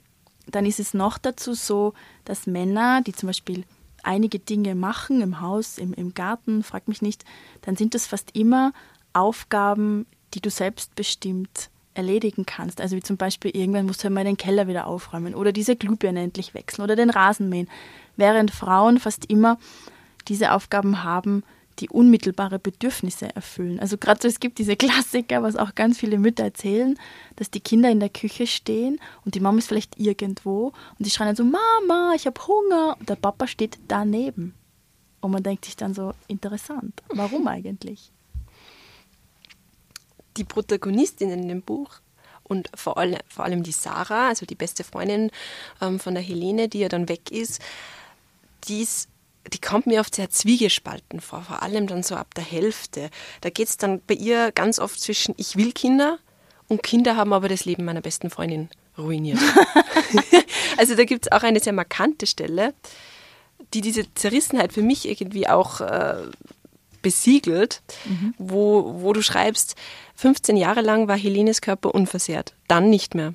[0.48, 1.94] dann ist es noch dazu so,
[2.26, 3.64] dass Männer, die zum Beispiel
[4.04, 7.24] einige Dinge machen im Haus, im, im Garten, frag mich nicht,
[7.62, 8.74] dann sind das fast immer
[9.14, 12.82] Aufgaben, die du selbstbestimmt erledigen kannst.
[12.82, 16.22] Also wie zum Beispiel irgendwann musst du mal den Keller wieder aufräumen oder diese Glühbirne
[16.22, 17.70] endlich wechseln oder den Rasen mähen.
[18.16, 19.58] Während Frauen fast immer
[20.28, 21.44] diese Aufgaben haben,
[21.80, 23.80] die unmittelbare Bedürfnisse erfüllen.
[23.80, 26.98] Also gerade so, es gibt diese Klassiker, was auch ganz viele Mütter erzählen,
[27.36, 31.10] dass die Kinder in der Küche stehen und die Mama ist vielleicht irgendwo und die
[31.10, 34.54] schreien dann so, Mama, ich habe Hunger und der Papa steht daneben.
[35.22, 38.12] Und man denkt sich dann so, interessant, warum eigentlich?
[40.38, 42.00] Die Protagonistinnen in dem Buch
[42.44, 45.32] und vor allem, vor allem die Sarah, also die beste Freundin
[45.82, 47.62] ähm, von der Helene, die ja dann weg ist,
[48.68, 49.10] die ist
[49.54, 53.10] die kommt mir oft sehr zwiegespalten vor, vor allem dann so ab der Hälfte.
[53.42, 56.18] Da geht es dann bei ihr ganz oft zwischen ich will Kinder
[56.68, 59.40] und Kinder haben aber das Leben meiner besten Freundin ruiniert.
[60.78, 62.74] also da gibt es auch eine sehr markante Stelle,
[63.74, 66.24] die diese Zerrissenheit für mich irgendwie auch äh,
[67.02, 68.34] besiegelt, mhm.
[68.40, 69.76] wo, wo du schreibst,
[70.16, 73.34] 15 Jahre lang war Helenes Körper unversehrt, dann nicht mehr.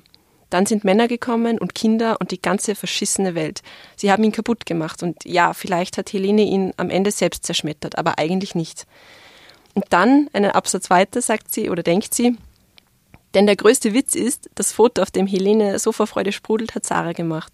[0.49, 3.61] Dann sind Männer gekommen und Kinder und die ganze verschissene Welt.
[3.95, 7.97] Sie haben ihn kaputt gemacht und ja, vielleicht hat Helene ihn am Ende selbst zerschmettert,
[7.97, 8.85] aber eigentlich nicht.
[9.73, 12.35] Und dann, einen Absatz weiter, sagt sie oder denkt sie,
[13.33, 16.85] denn der größte Witz ist, das Foto, auf dem Helene so vor Freude sprudelt, hat
[16.85, 17.53] Sarah gemacht.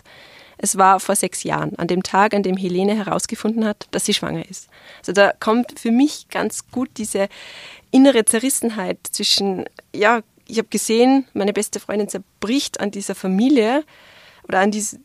[0.57, 4.13] Es war vor sechs Jahren, an dem Tag, an dem Helene herausgefunden hat, dass sie
[4.13, 4.69] schwanger ist.
[4.99, 7.29] Also da kommt für mich ganz gut diese
[7.91, 13.83] innere Zerrissenheit zwischen, ja, ich habe gesehen, meine beste Freundin zerbricht an dieser Familie
[14.47, 14.99] oder an dies,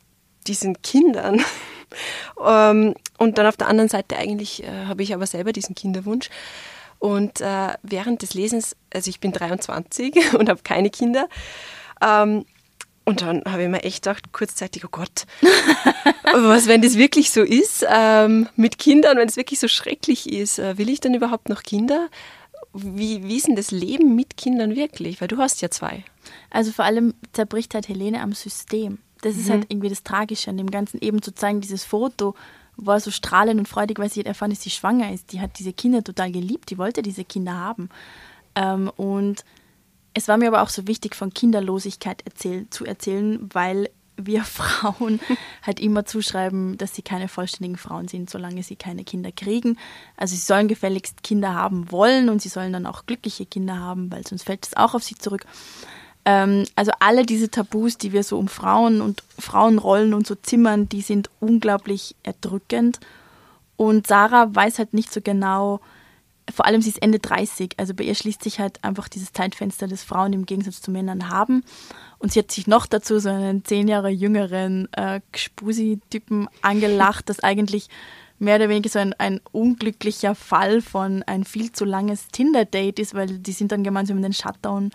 [0.47, 1.45] diesen Kindern.
[2.45, 6.31] ähm, und dann auf der anderen Seite eigentlich äh, habe ich aber selber diesen Kinderwunsch.
[6.99, 11.29] Und äh, während des Lesens, also ich bin 23 und habe keine Kinder,
[12.01, 12.45] ähm,
[13.05, 15.27] und dann habe ich mir echt gedacht, kurzzeitig, oh Gott,
[16.33, 20.59] was, wenn das wirklich so ist ähm, mit Kindern, wenn es wirklich so schrecklich ist,
[20.59, 22.09] äh, will ich dann überhaupt noch Kinder?
[22.75, 25.21] wie, wie ist denn das Leben mit Kindern wirklich?
[25.21, 26.05] Weil du hast ja zwei.
[26.51, 28.99] Also vor allem zerbricht halt Helene am System.
[29.21, 29.53] Das ist mhm.
[29.53, 32.35] halt irgendwie das Tragische an dem Ganzen, eben zu zeigen, dieses Foto
[32.77, 35.33] war so strahlend und freudig, weil sie hat erfahren, dass sie schwanger ist.
[35.33, 37.91] Die hat diese Kinder total geliebt, die wollte diese Kinder haben.
[38.55, 39.45] Ähm, und
[40.15, 45.21] es war mir aber auch so wichtig, von Kinderlosigkeit erzähl zu erzählen, weil wir Frauen
[45.63, 49.79] halt immer zuschreiben, dass sie keine vollständigen Frauen sind, solange sie keine Kinder kriegen.
[50.17, 54.11] Also sie sollen gefälligst Kinder haben wollen und sie sollen dann auch glückliche Kinder haben,
[54.11, 55.47] weil sonst fällt es auch auf sie zurück.
[56.25, 60.89] Ähm, also alle diese Tabus, die wir so um Frauen und Frauenrollen und so zimmern,
[60.89, 63.01] die sind unglaublich erdrückend.
[63.77, 65.81] Und Sarah weiß halt nicht so genau,
[66.51, 69.87] vor allem sie ist Ende 30, also bei ihr schließt sich halt einfach dieses Zeitfenster,
[69.87, 71.65] das Frauen im Gegensatz zu Männern haben.
[72.19, 77.41] Und sie hat sich noch dazu so einen zehn Jahre jüngeren äh, Spusi-Typen angelacht, das
[77.41, 77.89] eigentlich
[78.39, 83.15] mehr oder weniger so ein, ein unglücklicher Fall von ein viel zu langes Tinder-Date ist,
[83.15, 84.91] weil die sind dann gemeinsam in den Shutdown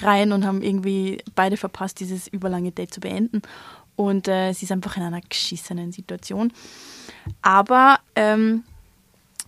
[0.00, 3.42] rein und haben irgendwie beide verpasst, dieses überlange Date zu beenden.
[3.94, 6.52] Und äh, sie ist einfach in einer geschissenen Situation.
[7.40, 8.64] Aber ähm,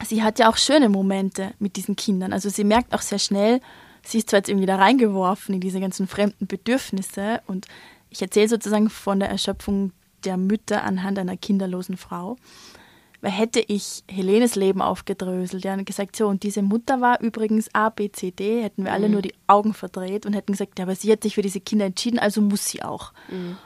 [0.05, 2.33] sie hat ja auch schöne Momente mit diesen Kindern.
[2.33, 3.61] Also sie merkt auch sehr schnell,
[4.03, 7.67] sie ist zwar jetzt irgendwie da reingeworfen in diese ganzen fremden Bedürfnisse und
[8.09, 9.93] ich erzähle sozusagen von der Erschöpfung
[10.25, 12.37] der Mütter anhand einer kinderlosen Frau.
[13.23, 17.69] Weil hätte ich Helenes Leben aufgedröselt ja, und gesagt, so, und diese Mutter war übrigens
[17.75, 19.13] A, B, C, D, hätten wir alle mhm.
[19.13, 21.85] nur die Augen verdreht und hätten gesagt, ja, aber sie hat sich für diese Kinder
[21.85, 23.13] entschieden, also muss sie auch.
[23.29, 23.59] Mhm.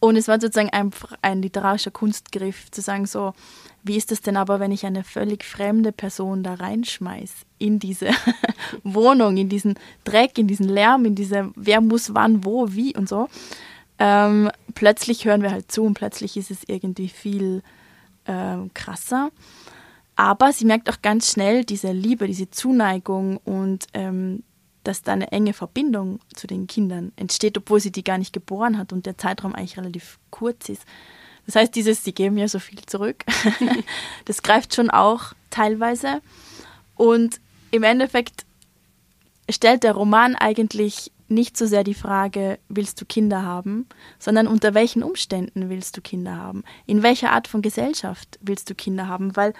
[0.00, 3.34] Und es war sozusagen ein, ein literarischer Kunstgriff, zu sagen, so,
[3.82, 8.10] wie ist es denn aber, wenn ich eine völlig fremde Person da reinschmeiß in diese
[8.82, 13.08] Wohnung, in diesen Dreck, in diesen Lärm, in diese, wer muss wann, wo, wie und
[13.08, 13.28] so.
[13.98, 17.62] Ähm, plötzlich hören wir halt zu und plötzlich ist es irgendwie viel
[18.26, 19.30] ähm, krasser.
[20.16, 24.42] Aber sie merkt auch ganz schnell diese Liebe, diese Zuneigung und ähm,
[24.84, 28.78] dass da eine enge Verbindung zu den Kindern entsteht, obwohl sie die gar nicht geboren
[28.78, 30.82] hat und der Zeitraum eigentlich relativ kurz ist.
[31.46, 33.24] Das heißt, dieses, sie geben ja so viel zurück,
[34.24, 36.22] das greift schon auch teilweise.
[36.96, 37.40] Und
[37.70, 38.44] im Endeffekt
[39.48, 43.86] stellt der Roman eigentlich nicht so sehr die Frage, willst du Kinder haben,
[44.18, 46.64] sondern unter welchen Umständen willst du Kinder haben?
[46.86, 49.36] In welcher Art von Gesellschaft willst du Kinder haben?
[49.36, 49.54] Weil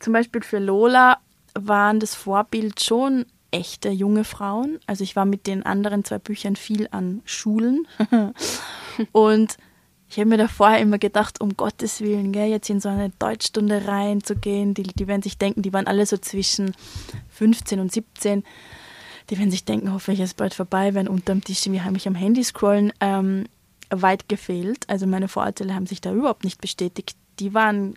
[0.00, 1.18] zum Beispiel für Lola
[1.54, 4.80] waren das Vorbild schon echte junge Frauen.
[4.86, 7.86] Also ich war mit den anderen zwei Büchern viel an Schulen
[9.12, 9.56] und
[10.08, 13.10] ich habe mir da vorher immer gedacht, um Gottes Willen, gell, jetzt in so eine
[13.18, 16.74] Deutschstunde reinzugehen, die, die werden sich denken, die waren alle so zwischen
[17.30, 18.42] 15 und 17
[19.30, 22.14] die werden sich denken, hoffentlich ist es bald vorbei, wenn unterm Tisch irgendwie heimlich am
[22.14, 23.44] Handy scrollen, ähm,
[23.90, 24.88] weit gefehlt.
[24.88, 27.16] Also meine Vorurteile haben sich da überhaupt nicht bestätigt.
[27.38, 27.94] Die waren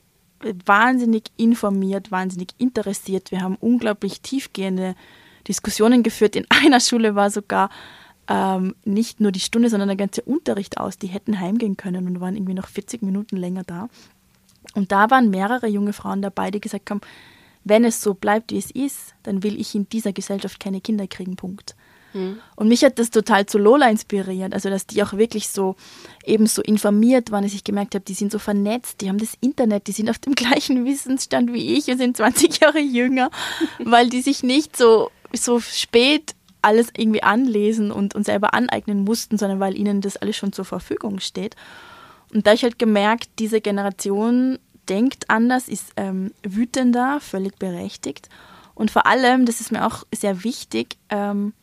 [0.65, 3.32] wahnsinnig informiert, wahnsinnig interessiert.
[3.32, 4.96] Wir haben unglaublich tiefgehende
[5.48, 6.36] Diskussionen geführt.
[6.36, 7.70] In einer Schule war sogar
[8.28, 10.98] ähm, nicht nur die Stunde, sondern der ganze Unterricht aus.
[10.98, 13.90] Die hätten heimgehen können und waren irgendwie noch 40 Minuten länger da.
[14.74, 17.02] Und da waren mehrere junge Frauen dabei, die gesagt haben,
[17.64, 21.08] wenn es so bleibt, wie es ist, dann will ich in dieser Gesellschaft keine Kinder
[21.08, 21.76] kriegen, Punkt.
[22.16, 22.40] Mhm.
[22.56, 25.76] Und mich hat das total zu Lola inspiriert, also dass die auch wirklich so
[26.24, 29.34] eben so informiert waren, dass ich gemerkt habe, die sind so vernetzt, die haben das
[29.42, 33.30] Internet, die sind auf dem gleichen Wissensstand wie ich und sind 20 Jahre jünger,
[33.80, 39.38] weil die sich nicht so, so spät alles irgendwie anlesen und, und selber aneignen mussten,
[39.38, 41.56] sondern weil ihnen das alles schon zur Verfügung steht.
[42.34, 44.58] Und da ich halt gemerkt, diese Generation
[44.90, 48.30] denkt anders, ist ähm, wütender, völlig berechtigt.
[48.74, 51.54] Und vor allem, das ist mir auch sehr wichtig, ähm,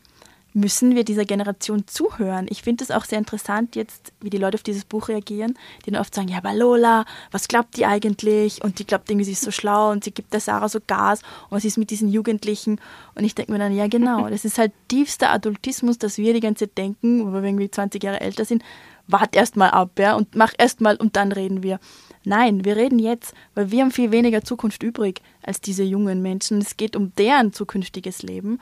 [0.53, 2.45] müssen wir dieser Generation zuhören.
[2.49, 5.91] Ich finde es auch sehr interessant jetzt, wie die Leute auf dieses Buch reagieren, die
[5.91, 8.63] dann oft sagen, ja, aber Lola, was glaubt die eigentlich?
[8.63, 11.21] Und die glaubt irgendwie, sie ist so schlau und sie gibt der Sarah so Gas
[11.49, 12.79] und was ist mit diesen Jugendlichen?
[13.15, 16.39] Und ich denke mir dann, ja genau, das ist halt tiefster Adultismus, dass wir die
[16.39, 18.63] ganze Zeit denken, wo wir irgendwie 20 Jahre älter sind,
[19.07, 21.79] wart erst mal ab, ja, und mach erst mal und dann reden wir.
[22.25, 26.59] Nein, wir reden jetzt, weil wir haben viel weniger Zukunft übrig als diese jungen Menschen.
[26.59, 28.59] Es geht um deren zukünftiges Leben.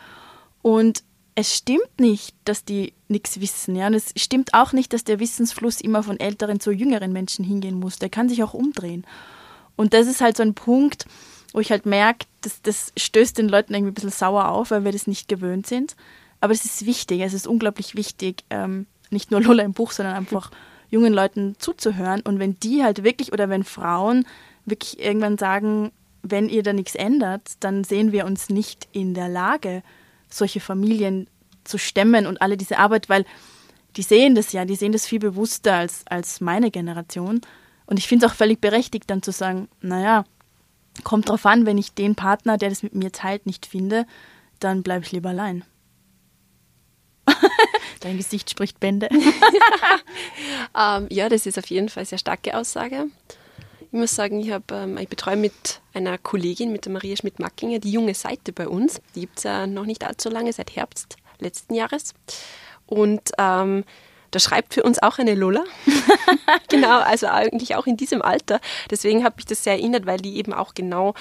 [0.63, 1.04] Und
[1.41, 3.75] es stimmt nicht, dass die nichts wissen.
[3.75, 3.88] Ja?
[3.88, 7.80] Und es stimmt auch nicht, dass der Wissensfluss immer von älteren zu jüngeren Menschen hingehen
[7.80, 7.97] muss.
[7.97, 9.06] Der kann sich auch umdrehen.
[9.75, 11.06] Und das ist halt so ein Punkt,
[11.51, 14.86] wo ich halt merke, das, das stößt den Leuten irgendwie ein bisschen sauer auf, weil
[14.86, 15.95] wir das nicht gewöhnt sind.
[16.41, 20.15] Aber es ist wichtig, es ist unglaublich wichtig, ähm, nicht nur Lola im Buch, sondern
[20.15, 20.51] einfach
[20.91, 22.21] jungen Leuten zuzuhören.
[22.21, 24.27] Und wenn die halt wirklich oder wenn Frauen
[24.65, 29.27] wirklich irgendwann sagen, wenn ihr da nichts ändert, dann sehen wir uns nicht in der
[29.27, 29.82] Lage,
[30.34, 31.28] solche Familien
[31.63, 33.26] zu stemmen und alle diese Arbeit, weil
[33.96, 37.41] die sehen das ja, die sehen das viel bewusster als, als meine Generation.
[37.86, 40.24] Und ich finde es auch völlig berechtigt, dann zu sagen, naja,
[41.04, 44.06] kommt drauf an, wenn ich den Partner, der das mit mir teilt, nicht finde,
[44.60, 45.63] dann bleibe ich lieber allein.
[48.00, 49.10] Dein Gesicht spricht Bände.
[50.78, 53.08] ähm, ja, das ist auf jeden Fall eine sehr starke Aussage.
[53.93, 57.80] Ich muss sagen, ich, hab, ähm, ich betreue mit einer Kollegin, mit der Maria Schmidt-Mackinger,
[57.80, 59.01] die junge Seite bei uns.
[59.15, 62.13] Die gibt es ja noch nicht allzu lange, seit Herbst letzten Jahres.
[62.86, 63.84] Und ähm,
[64.32, 65.65] da schreibt für uns auch eine Lola.
[66.69, 68.62] genau, also eigentlich auch in diesem Alter.
[68.89, 71.13] Deswegen habe ich das sehr erinnert, weil die eben auch genau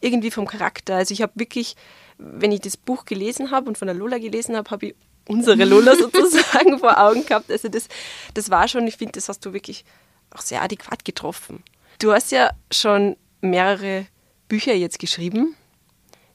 [0.00, 1.76] irgendwie vom Charakter, also ich habe wirklich,
[2.18, 4.94] wenn ich das Buch gelesen habe und von der Lola gelesen habe, habe ich
[5.28, 7.52] unsere Lola sozusagen vor Augen gehabt.
[7.52, 7.86] Also das,
[8.34, 9.84] das war schon, ich finde, das hast du wirklich
[10.32, 11.62] auch sehr adäquat getroffen.
[11.98, 14.06] Du hast ja schon mehrere
[14.48, 15.54] Bücher jetzt geschrieben.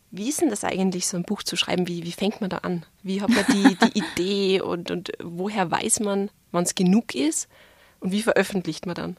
[0.10, 1.88] Wie ist denn das eigentlich, so ein Buch zu schreiben?
[1.88, 2.86] Wie, wie fängt man da an?
[3.02, 7.48] Wie hat man die, die Idee und, und woher weiß man, wann es genug ist?
[8.02, 9.18] Und wie veröffentlicht man dann?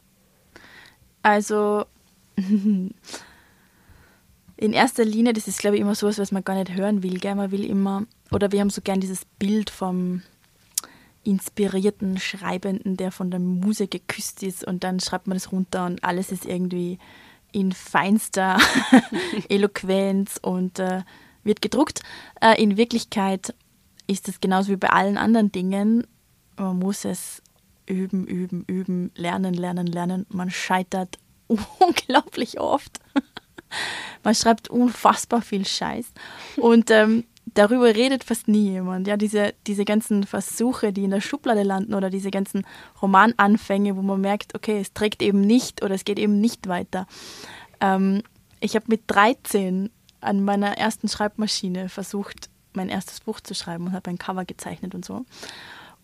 [1.22, 1.86] Also
[2.36, 2.92] in
[4.72, 7.18] erster Linie, das ist glaube ich immer so was man gar nicht hören will.
[7.18, 7.36] Gell?
[7.36, 10.22] Man will immer oder wir haben so gern dieses Bild vom
[11.24, 16.02] inspirierten Schreibenden, der von der Muse geküsst ist und dann schreibt man das runter und
[16.02, 16.98] alles ist irgendwie
[17.52, 18.58] in feinster
[19.48, 21.02] Eloquenz und äh,
[21.44, 22.02] wird gedruckt.
[22.40, 23.54] Äh, in Wirklichkeit
[24.06, 26.06] ist es genauso wie bei allen anderen Dingen.
[26.56, 27.42] Man muss es
[27.86, 30.26] üben, üben, üben, lernen, lernen, lernen.
[30.30, 31.18] Man scheitert
[31.78, 33.00] unglaublich oft.
[34.22, 36.06] Man schreibt unfassbar viel Scheiß.
[36.56, 39.06] Und ähm, darüber redet fast nie jemand.
[39.06, 42.66] Ja, diese, diese ganzen Versuche, die in der Schublade landen oder diese ganzen
[43.00, 47.06] Romananfänge, wo man merkt, okay, es trägt eben nicht oder es geht eben nicht weiter.
[47.80, 48.22] Ähm,
[48.60, 53.92] ich habe mit 13 an meiner ersten Schreibmaschine versucht, mein erstes Buch zu schreiben und
[53.92, 55.24] habe ein Cover gezeichnet und so.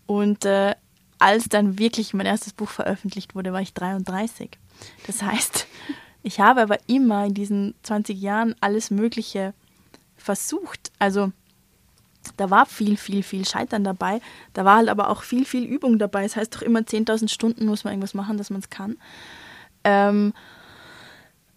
[0.05, 0.75] Und äh,
[1.19, 4.51] als dann wirklich mein erstes Buch veröffentlicht wurde, war ich 33.
[5.07, 5.67] Das heißt,
[6.21, 9.53] Ich habe aber immer in diesen 20 Jahren alles Mögliche
[10.19, 10.91] versucht.
[10.99, 11.31] Also
[12.37, 14.21] da war viel, viel, viel Scheitern dabei.
[14.53, 16.23] Da war halt aber auch viel, viel Übung dabei.
[16.23, 18.97] Das heißt doch immer 10.000 Stunden muss man irgendwas machen, dass man es kann.
[19.83, 20.33] Ähm,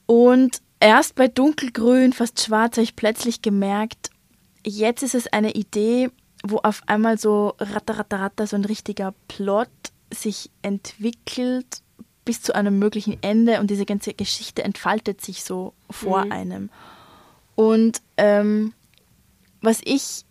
[0.06, 4.10] und erst bei dunkelgrün, fast schwarz, habe ich plötzlich gemerkt,
[4.64, 6.10] jetzt ist es eine Idee,
[6.44, 9.68] wo auf einmal so ratter, ratter, ratter, so ein richtiger Plot
[10.12, 11.82] sich entwickelt
[12.24, 16.32] bis zu einem möglichen Ende und diese ganze Geschichte entfaltet sich so vor mhm.
[16.32, 16.70] einem.
[17.54, 18.72] Und ähm,
[19.60, 20.24] was ich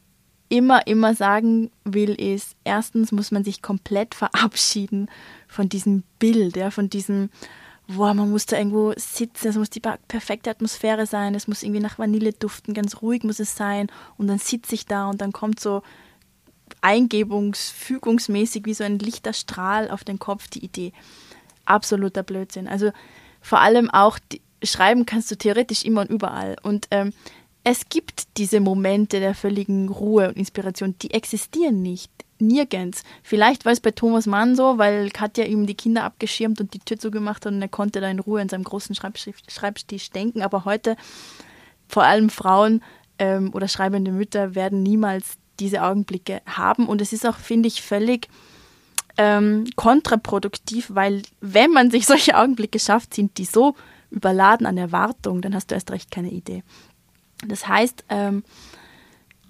[0.49, 5.09] immer, immer sagen will, ist, erstens muss man sich komplett verabschieden
[5.47, 7.29] von diesem Bild, ja, von diesem,
[7.87, 11.79] boah, man muss da irgendwo sitzen, es muss die perfekte Atmosphäre sein, es muss irgendwie
[11.79, 15.31] nach Vanille duften, ganz ruhig muss es sein und dann sitze ich da und dann
[15.31, 15.83] kommt so
[16.81, 20.91] eingebungsfügungsmäßig wie so ein lichter Strahl auf den Kopf die Idee.
[21.65, 22.67] Absoluter Blödsinn.
[22.67, 22.91] Also
[23.41, 27.13] vor allem auch die, schreiben kannst du theoretisch immer und überall und ähm,
[27.63, 32.11] es gibt diese Momente der völligen Ruhe und Inspiration, die existieren nicht.
[32.39, 33.03] Nirgends.
[33.21, 36.79] Vielleicht war es bei Thomas Mann so, weil Katja ihm die Kinder abgeschirmt und die
[36.79, 40.41] Tür zugemacht hat und er konnte da in Ruhe in seinem großen Schreibtisch denken.
[40.41, 40.95] Aber heute,
[41.87, 42.81] vor allem Frauen
[43.19, 46.87] ähm, oder schreibende Mütter, werden niemals diese Augenblicke haben.
[46.87, 48.27] Und es ist auch, finde ich, völlig
[49.17, 53.75] ähm, kontraproduktiv, weil wenn man sich solche Augenblicke schafft, sind die so
[54.11, 56.63] überladen an Erwartung, dann hast du erst recht keine Idee.
[57.47, 58.43] Das heißt, ähm,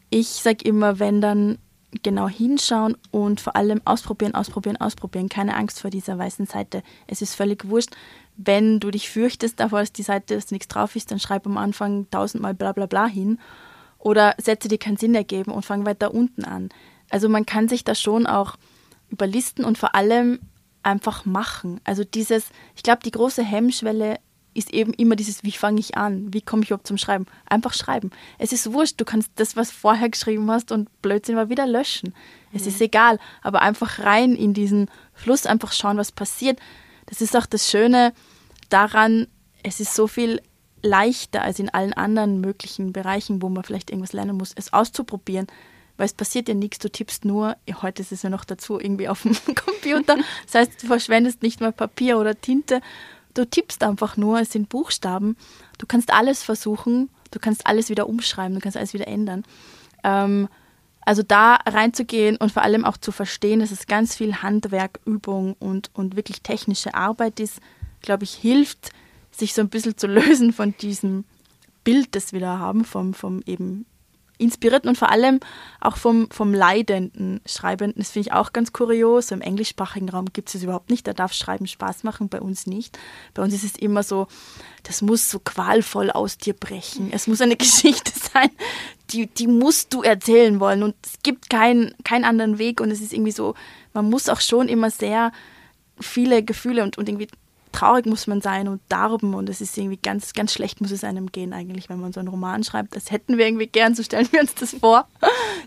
[0.09, 1.57] ich sage immer, wenn dann
[2.03, 5.29] genau hinschauen und vor allem ausprobieren, ausprobieren, ausprobieren.
[5.29, 6.83] Keine Angst vor dieser weißen Seite.
[7.07, 7.95] Es ist völlig wurscht.
[8.37, 11.57] Wenn du dich fürchtest davor, dass die Seite, dass nichts drauf ist, dann schreib am
[11.57, 13.39] Anfang tausendmal bla bla bla hin.
[13.99, 16.69] Oder Sätze, die keinen Sinn ergeben und fang weiter unten an.
[17.09, 18.55] Also man kann sich da schon auch
[19.09, 20.39] überlisten und vor allem
[20.81, 21.81] einfach machen.
[21.83, 24.17] Also dieses, ich glaube, die große Hemmschwelle
[24.53, 26.33] ist eben immer dieses, wie fange ich an?
[26.33, 27.25] Wie komme ich überhaupt zum Schreiben?
[27.45, 28.11] Einfach schreiben.
[28.37, 32.13] Es ist wurscht, du kannst das, was vorher geschrieben hast und Blödsinn war, wieder löschen.
[32.53, 32.67] Es mhm.
[32.69, 36.59] ist egal, aber einfach rein in diesen Fluss, einfach schauen, was passiert.
[37.05, 38.13] Das ist auch das Schöne
[38.69, 39.27] daran,
[39.63, 40.41] es ist so viel
[40.81, 45.47] leichter als in allen anderen möglichen Bereichen, wo man vielleicht irgendwas lernen muss, es auszuprobieren.
[45.97, 49.07] Weil es passiert ja nichts, du tippst nur, heute ist es ja noch dazu irgendwie
[49.07, 50.17] auf dem Computer.
[50.45, 52.81] Das heißt, du verschwendest nicht mal Papier oder Tinte,
[53.33, 55.37] Du tippst einfach nur, es sind Buchstaben.
[55.77, 59.43] Du kannst alles versuchen, du kannst alles wieder umschreiben, du kannst alles wieder ändern.
[60.03, 60.47] Ähm,
[61.03, 65.55] also da reinzugehen und vor allem auch zu verstehen, dass es ganz viel Handwerk, Übung
[65.59, 67.59] und, und wirklich technische Arbeit ist,
[68.01, 68.91] glaube ich, hilft,
[69.31, 71.25] sich so ein bisschen zu lösen von diesem
[71.83, 73.85] Bild, das wir da haben, vom, vom eben
[74.41, 75.39] inspirierten und vor allem
[75.79, 78.01] auch vom, vom leidenden Schreibenden.
[78.01, 79.31] Das finde ich auch ganz kurios.
[79.31, 81.07] Im englischsprachigen Raum gibt es das überhaupt nicht.
[81.07, 82.97] Da darf Schreiben Spaß machen, bei uns nicht.
[83.33, 84.27] Bei uns ist es immer so,
[84.83, 87.11] das muss so qualvoll aus dir brechen.
[87.13, 88.49] Es muss eine Geschichte sein,
[89.11, 90.83] die, die musst du erzählen wollen.
[90.83, 92.81] Und es gibt keinen, keinen anderen Weg.
[92.81, 93.55] Und es ist irgendwie so,
[93.93, 95.31] man muss auch schon immer sehr
[95.99, 97.27] viele Gefühle und, und irgendwie
[97.71, 101.03] traurig muss man sein und darben und es ist irgendwie ganz, ganz schlecht muss es
[101.03, 102.95] einem gehen eigentlich, wenn man so einen Roman schreibt.
[102.95, 105.07] Das hätten wir irgendwie gern, so stellen wir uns das vor.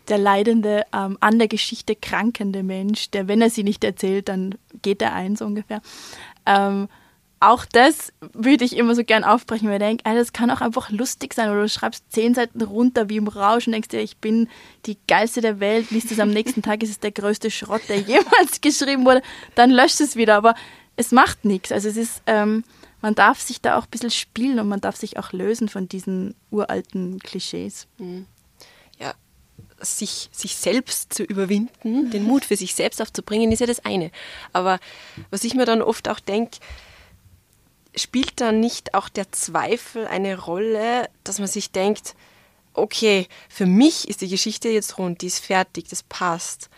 [0.09, 4.57] Der leidende, ähm, an der Geschichte krankende Mensch, der, wenn er sie nicht erzählt, dann
[4.83, 5.81] geht er ein, so ungefähr.
[6.47, 6.88] Ähm,
[7.45, 10.88] auch das würde ich immer so gern aufbrechen, weil ich denke, das kann auch einfach
[10.90, 11.51] lustig sein.
[11.51, 14.49] Oder du schreibst zehn Seiten runter wie im Rausch und denkst dir, ich bin
[14.87, 17.99] die geilste der Welt, liest es am nächsten Tag, ist es der größte Schrott, der
[18.01, 19.21] jemals geschrieben wurde,
[19.57, 20.37] dann löscht es wieder.
[20.37, 20.55] Aber
[20.97, 21.73] es macht nichts.
[21.73, 22.65] Also es ist, ähm,
[23.01, 25.89] man darf sich da auch ein bisschen spielen und man darf sich auch lösen von
[25.89, 27.87] diesen uralten Klischees.
[27.99, 28.27] Mhm.
[28.99, 29.15] Ja,
[29.81, 34.11] sich, sich selbst zu überwinden, den Mut für sich selbst aufzubringen, ist ja das eine.
[34.53, 34.79] Aber
[35.31, 36.59] was ich mir dann oft auch denke,
[37.97, 42.15] spielt da nicht auch der Zweifel eine Rolle, dass man sich denkt,
[42.73, 46.71] okay, für mich ist die Geschichte jetzt rund, die ist fertig, das passt.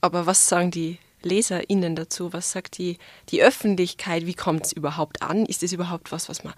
[0.00, 2.32] Aber was sagen die LeserInnen dazu?
[2.32, 2.98] Was sagt die,
[3.30, 4.26] die Öffentlichkeit?
[4.26, 5.46] Wie kommt es überhaupt an?
[5.46, 6.54] Ist es überhaupt was, was man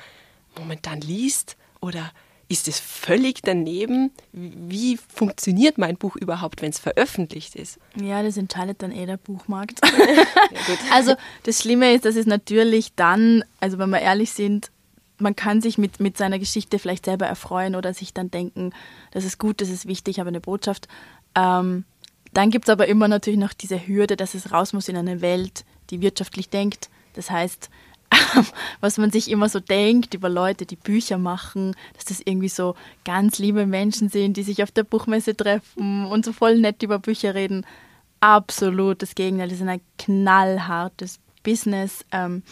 [0.56, 1.56] momentan liest?
[1.80, 2.10] Oder
[2.48, 4.10] ist es völlig daneben?
[4.32, 7.78] Wie funktioniert mein Buch überhaupt, wenn es veröffentlicht ist?
[7.94, 9.80] Ja, das entscheidet dann eh der Buchmarkt.
[9.84, 14.72] ja, also das Schlimme ist, dass es natürlich dann, also wenn wir ehrlich sind,
[15.18, 18.72] man kann sich mit, mit seiner Geschichte vielleicht selber erfreuen oder sich dann denken,
[19.12, 20.88] das ist gut, das ist wichtig, aber eine Botschaft.
[21.36, 21.84] Ähm,
[22.32, 25.20] dann gibt es aber immer natürlich noch diese Hürde, dass es raus muss in eine
[25.20, 26.90] Welt, die wirtschaftlich denkt.
[27.14, 27.70] Das heißt,
[28.80, 32.74] was man sich immer so denkt über Leute, die Bücher machen, dass das irgendwie so
[33.04, 36.98] ganz liebe Menschen sind, die sich auf der Buchmesse treffen und so voll nett über
[36.98, 37.64] Bücher reden.
[38.20, 39.48] Absolut das Gegenteil.
[39.48, 42.04] Das ist ein knallhartes Business.
[42.12, 42.42] Ähm,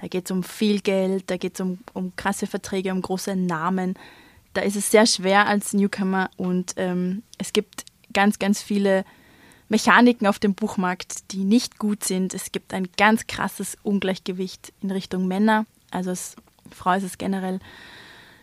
[0.00, 3.36] Da geht es um viel Geld, da geht es um, um krasse Verträge, um große
[3.36, 3.94] Namen.
[4.54, 9.04] Da ist es sehr schwer als Newcomer und ähm, es gibt ganz, ganz viele
[9.70, 12.34] Mechaniken auf dem Buchmarkt, die nicht gut sind.
[12.34, 15.64] Es gibt ein ganz krasses Ungleichgewicht in Richtung Männer.
[15.92, 16.36] Also als
[16.70, 17.60] Frau ist es generell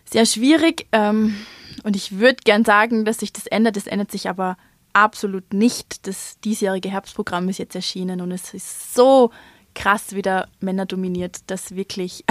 [0.05, 0.88] sehr schwierig.
[0.93, 1.36] Ähm,
[1.84, 3.75] und ich würde gern sagen, dass sich das ändert.
[3.75, 4.57] Es ändert sich aber
[4.93, 6.07] absolut nicht.
[6.07, 9.32] Das diesjährige Herbstprogramm ist jetzt erschienen und es ist so
[9.75, 12.23] krass wieder Männer dominiert, dass wirklich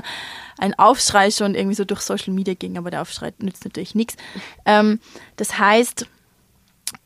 [0.58, 4.16] ein Aufschrei schon irgendwie so durch Social Media ging, aber der Aufschrei nützt natürlich nichts.
[4.64, 5.00] Ähm,
[5.36, 6.06] das heißt,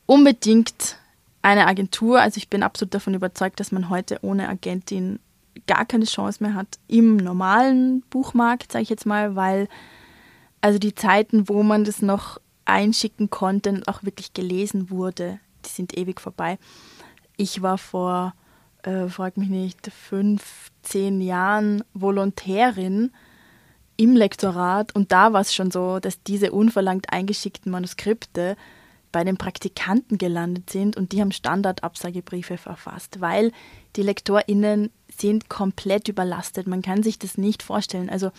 [0.06, 0.96] unbedingt
[1.42, 5.18] eine Agentur, also ich bin absolut davon überzeugt, dass man heute ohne Agentin
[5.66, 9.68] gar keine Chance mehr hat im normalen Buchmarkt, sage ich jetzt mal, weil
[10.60, 15.70] also die Zeiten, wo man das noch einschicken konnte und auch wirklich gelesen wurde, die
[15.70, 16.58] sind ewig vorbei.
[17.36, 18.34] Ich war vor,
[18.84, 23.10] äh, frag mich nicht, fünf, zehn Jahren Volontärin
[23.96, 28.56] im Lektorat und da war es schon so, dass diese unverlangt eingeschickten Manuskripte
[29.12, 33.52] bei den Praktikanten gelandet sind und die haben Standardabsagebriefe verfasst, weil
[33.96, 36.66] die LektorInnen sind komplett überlastet.
[36.66, 38.08] Man kann sich das nicht vorstellen.
[38.08, 38.30] Also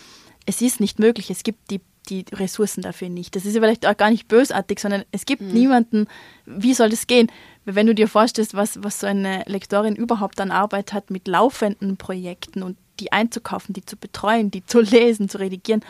[0.45, 1.29] es ist nicht möglich.
[1.29, 3.35] Es gibt die die Ressourcen dafür nicht.
[3.35, 5.53] Das ist ja vielleicht auch gar nicht bösartig, sondern es gibt mhm.
[5.53, 6.07] niemanden,
[6.45, 7.31] wie soll das gehen?
[7.65, 11.97] Wenn du dir vorstellst, was, was so eine Lektorin überhaupt an Arbeit hat mit laufenden
[11.97, 15.81] Projekten und die einzukaufen, die zu betreuen, die zu lesen, zu redigieren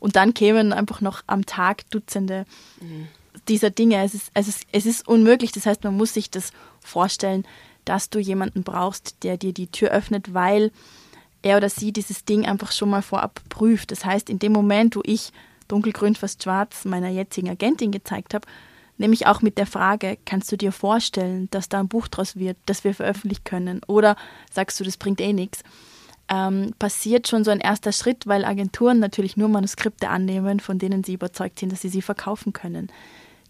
[0.00, 2.44] und dann kämen einfach noch am Tag Dutzende
[2.80, 3.08] mhm.
[3.48, 4.02] Dieser Dinge.
[4.04, 5.52] Es ist, es, ist, es ist unmöglich.
[5.52, 7.44] Das heißt, man muss sich das vorstellen,
[7.84, 10.70] dass du jemanden brauchst, der dir die Tür öffnet, weil
[11.42, 13.90] er oder sie dieses Ding einfach schon mal vorab prüft.
[13.90, 15.32] Das heißt, in dem Moment, wo ich
[15.68, 18.46] dunkelgrün, fast schwarz meiner jetzigen Agentin gezeigt habe,
[18.96, 22.56] nämlich auch mit der Frage, kannst du dir vorstellen, dass da ein Buch draus wird,
[22.66, 23.80] das wir veröffentlichen können?
[23.86, 24.16] Oder
[24.50, 25.62] sagst du, das bringt eh nichts?
[26.30, 31.04] Ähm, passiert schon so ein erster Schritt, weil Agenturen natürlich nur Manuskripte annehmen, von denen
[31.04, 32.90] sie überzeugt sind, dass sie sie verkaufen können.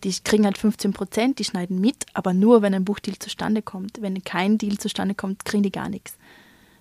[0.05, 4.01] Die kriegen halt 15 Prozent, die schneiden mit, aber nur, wenn ein Buchdeal zustande kommt.
[4.01, 6.17] Wenn kein Deal zustande kommt, kriegen die gar nichts.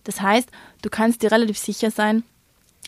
[0.04, 0.50] Das heißt,
[0.84, 2.24] du kannst dir relativ sicher sein,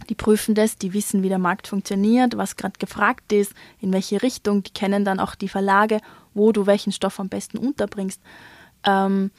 [0.07, 4.21] die prüfen das, die wissen, wie der Markt funktioniert, was gerade gefragt ist, in welche
[4.21, 4.63] Richtung.
[4.63, 5.99] Die kennen dann auch die Verlage,
[6.33, 8.21] wo du welchen Stoff am besten unterbringst.
[8.85, 9.31] Ähm,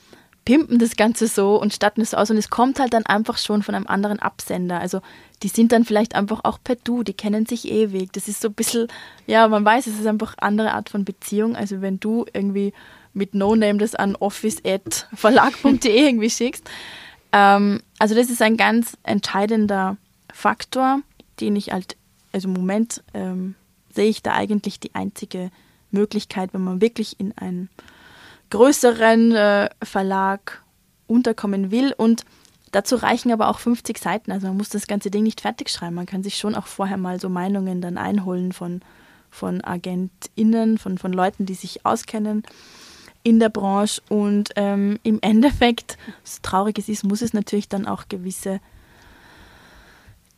[0.45, 3.62] pimpen das Ganze so und statten es aus und es kommt halt dann einfach schon
[3.62, 4.80] von einem anderen Absender.
[4.80, 5.01] Also
[5.43, 8.12] die sind dann vielleicht einfach auch per Du, die kennen sich ewig.
[8.12, 8.88] Das ist so ein bisschen,
[9.26, 11.57] ja, man weiß, es ist einfach eine andere Art von Beziehung.
[11.57, 12.72] Also wenn du irgendwie
[13.12, 16.68] mit No Name das an office.verlag.de irgendwie schickst.
[17.32, 19.97] Ähm, also das ist ein ganz entscheidender
[20.32, 21.01] Faktor,
[21.41, 21.97] den ich halt,
[22.32, 23.55] also im Moment ähm,
[23.93, 25.51] sehe ich da eigentlich die einzige
[25.91, 27.68] Möglichkeit, wenn man wirklich in einen
[28.51, 30.62] größeren äh, Verlag
[31.07, 31.94] unterkommen will.
[31.96, 32.24] Und
[32.72, 34.32] dazu reichen aber auch 50 Seiten.
[34.32, 35.94] Also man muss das ganze Ding nicht fertig schreiben.
[35.94, 38.82] Man kann sich schon auch vorher mal so Meinungen dann einholen von,
[39.30, 42.44] von AgentInnen, von, von Leuten, die sich auskennen
[43.22, 44.03] in der Branche.
[44.09, 48.61] Und ähm, im Endeffekt, so traurig es ist, muss es natürlich dann auch gewisse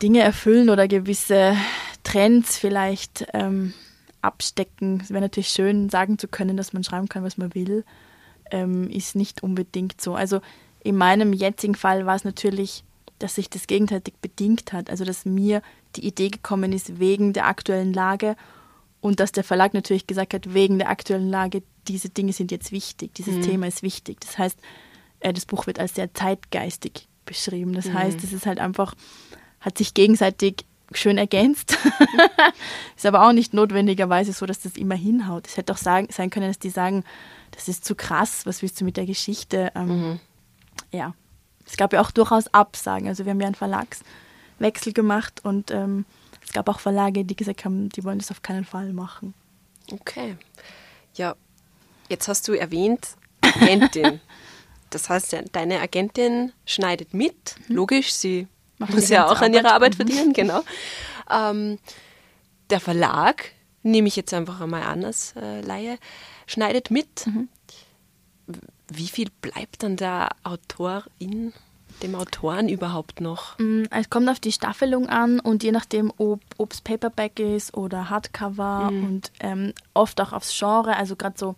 [0.03, 1.57] Dinge erfüllen oder gewisse
[2.03, 3.73] Trends vielleicht ähm,
[4.23, 5.01] abstecken.
[5.03, 7.85] Es wäre natürlich schön, sagen zu können, dass man schreiben kann, was man will.
[8.51, 10.15] Ähm, ist nicht unbedingt so.
[10.15, 10.41] Also
[10.83, 12.85] in meinem jetzigen Fall war es natürlich,
[13.19, 14.91] dass sich das gegenseitig bedingt hat.
[14.91, 15.63] Also dass mir
[15.97, 18.37] die Idee gekommen ist wegen der aktuellen Lage
[19.01, 22.73] und dass der Verlag natürlich gesagt hat, wegen der aktuellen Lage, diese Dinge sind jetzt
[22.73, 23.43] wichtig, dieses mhm.
[23.43, 24.21] Thema ist wichtig.
[24.21, 24.59] Das heißt,
[25.21, 27.73] äh, das Buch wird als sehr zeitgeistig beschrieben.
[27.73, 27.95] Das mhm.
[27.95, 28.95] heißt, es ist halt einfach
[29.63, 30.67] hat sich gegenseitig
[30.99, 31.79] schön ergänzt.
[32.97, 35.47] ist aber auch nicht notwendigerweise so, dass das immer hinhaut.
[35.47, 37.05] Es hätte auch sagen, sein können, dass die sagen,
[37.51, 39.73] das ist zu krass, was willst du mit der Geschichte?
[39.75, 40.21] Ähm, mhm.
[40.91, 41.15] Ja,
[41.67, 43.09] es gab ja auch durchaus Absagen.
[43.09, 46.05] Also wir haben ja einen Verlagswechsel gemacht und ähm,
[46.45, 49.35] es gab auch Verlage, die gesagt haben, die wollen das auf keinen Fall machen.
[49.91, 50.37] Okay.
[51.15, 51.35] Ja,
[52.09, 54.21] jetzt hast du erwähnt, Agentin.
[54.91, 57.57] das heißt, deine Agentin schneidet mit.
[57.69, 57.77] Mhm.
[57.77, 58.49] Logisch, sie
[58.83, 60.33] Machen muss ja auch an ihrer Arbeit verdienen, mhm.
[60.33, 60.63] genau.
[61.31, 61.79] Ähm,
[62.71, 63.53] der Verlag,
[63.83, 65.99] nehme ich jetzt einfach einmal an als äh, Laie,
[66.47, 67.27] schneidet mit.
[67.27, 67.49] Mhm.
[68.89, 71.53] Wie viel bleibt dann der Autorin,
[72.03, 73.59] dem Autoren überhaupt noch?
[73.59, 78.11] Mm, es kommt auf die Staffelung an und je nachdem, ob es Paperback ist oder
[78.11, 79.05] Hardcover mhm.
[79.05, 81.55] und ähm, oft auch aufs Genre, also gerade so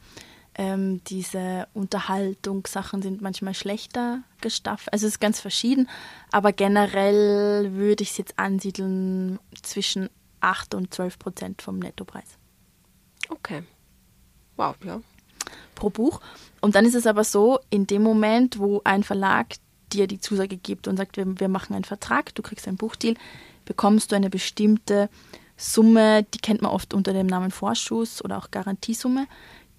[0.57, 4.93] ähm, diese Unterhaltungssachen sind manchmal schlechter gestaffelt.
[4.93, 5.89] Also es ist ganz verschieden,
[6.31, 12.39] aber generell würde ich es jetzt ansiedeln zwischen 8 und 12 Prozent vom Nettopreis.
[13.29, 13.63] Okay.
[14.57, 15.01] Wow, ja.
[15.75, 16.21] Pro Buch.
[16.61, 19.55] Und dann ist es aber so, in dem Moment, wo ein Verlag
[19.93, 23.17] dir die Zusage gibt und sagt, wir, wir machen einen Vertrag, du kriegst einen Buchdeal,
[23.65, 25.09] bekommst du eine bestimmte
[25.57, 29.27] Summe, die kennt man oft unter dem Namen Vorschuss oder auch Garantiesumme.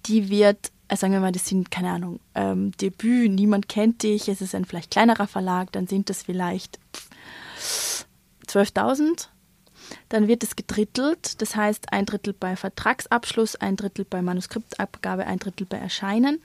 [0.06, 4.28] Die wird, also sagen wir mal, das sind, keine Ahnung, ähm, Debüt, niemand kennt dich,
[4.28, 6.78] es ist ein vielleicht kleinerer Verlag, dann sind das vielleicht
[8.46, 9.28] 12.000.
[10.08, 15.38] Dann wird es gedrittelt, das heißt ein Drittel bei Vertragsabschluss, ein Drittel bei Manuskriptabgabe, ein
[15.38, 16.40] Drittel bei Erscheinen.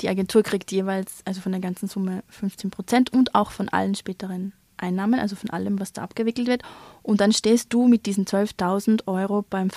[0.00, 3.94] Die Agentur kriegt jeweils, also von der ganzen Summe 15 Prozent und auch von allen
[3.94, 6.62] späteren Einnahmen, also von allem, was da abgewickelt wird.
[7.02, 9.70] Und dann stehst du mit diesen 12.000 Euro beim,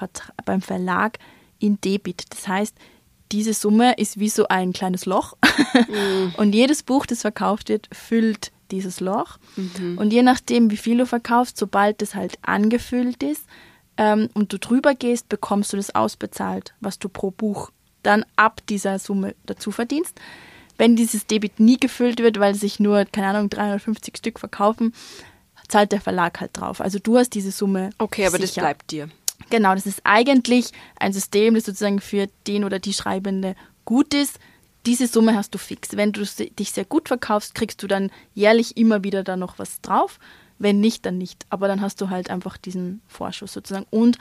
[0.45, 1.19] beim Verlag
[1.59, 2.25] in Debit.
[2.29, 2.75] Das heißt,
[3.31, 5.35] diese Summe ist wie so ein kleines Loch.
[5.73, 6.33] Mhm.
[6.37, 9.37] Und jedes Buch, das verkauft wird, füllt dieses Loch.
[9.55, 9.97] Mhm.
[9.97, 13.43] Und je nachdem, wie viel du verkaufst, sobald es halt angefüllt ist
[13.97, 17.71] ähm, und du drüber gehst, bekommst du das ausbezahlt, was du pro Buch
[18.03, 20.19] dann ab dieser Summe dazu verdienst.
[20.77, 24.93] Wenn dieses Debit nie gefüllt wird, weil sich nur, keine Ahnung, 350 Stück verkaufen,
[25.67, 26.79] zahlt der Verlag halt drauf.
[26.79, 27.89] Also du hast diese Summe.
[27.97, 28.45] Okay, aber sicher.
[28.47, 29.09] das bleibt dir.
[29.49, 34.39] Genau, das ist eigentlich ein System, das sozusagen für den oder die Schreibende gut ist.
[34.85, 35.97] Diese Summe hast du fix.
[35.97, 39.81] Wenn du dich sehr gut verkaufst, kriegst du dann jährlich immer wieder da noch was
[39.81, 40.19] drauf.
[40.57, 41.45] Wenn nicht, dann nicht.
[41.49, 43.87] Aber dann hast du halt einfach diesen Vorschuss sozusagen.
[43.89, 44.17] Und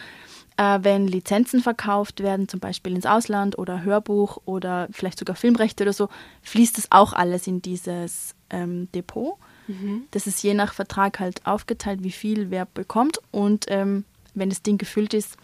[0.57, 5.85] äh, wenn Lizenzen verkauft werden, zum Beispiel ins Ausland oder Hörbuch oder vielleicht sogar Filmrechte
[5.85, 6.09] oder so,
[6.43, 9.37] fließt das auch alles in dieses ähm, Depot.
[9.69, 10.05] Mhm.
[10.11, 13.21] Das ist je nach Vertrag halt aufgeteilt, wie viel wer bekommt.
[13.31, 14.05] Und ähm,
[14.39, 15.36] wenn das Ding gefüllt ist,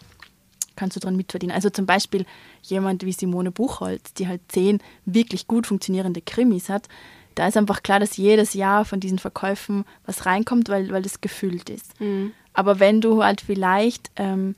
[0.75, 1.55] kannst du dran mitverdienen.
[1.55, 2.25] Also zum Beispiel
[2.61, 6.87] jemand wie Simone Buchholz, die halt zehn wirklich gut funktionierende Krimis hat,
[7.35, 11.21] da ist einfach klar, dass jedes Jahr von diesen Verkäufen was reinkommt, weil, weil das
[11.21, 11.99] gefüllt ist.
[11.99, 12.31] Mhm.
[12.53, 14.55] Aber wenn du halt vielleicht ähm,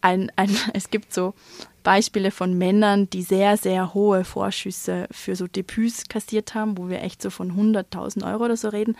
[0.00, 1.34] ein, ein, es gibt so
[1.82, 7.02] Beispiele von Männern, die sehr, sehr hohe Vorschüsse für so Debüts kassiert haben, wo wir
[7.02, 8.96] echt so von 100.000 Euro oder so reden.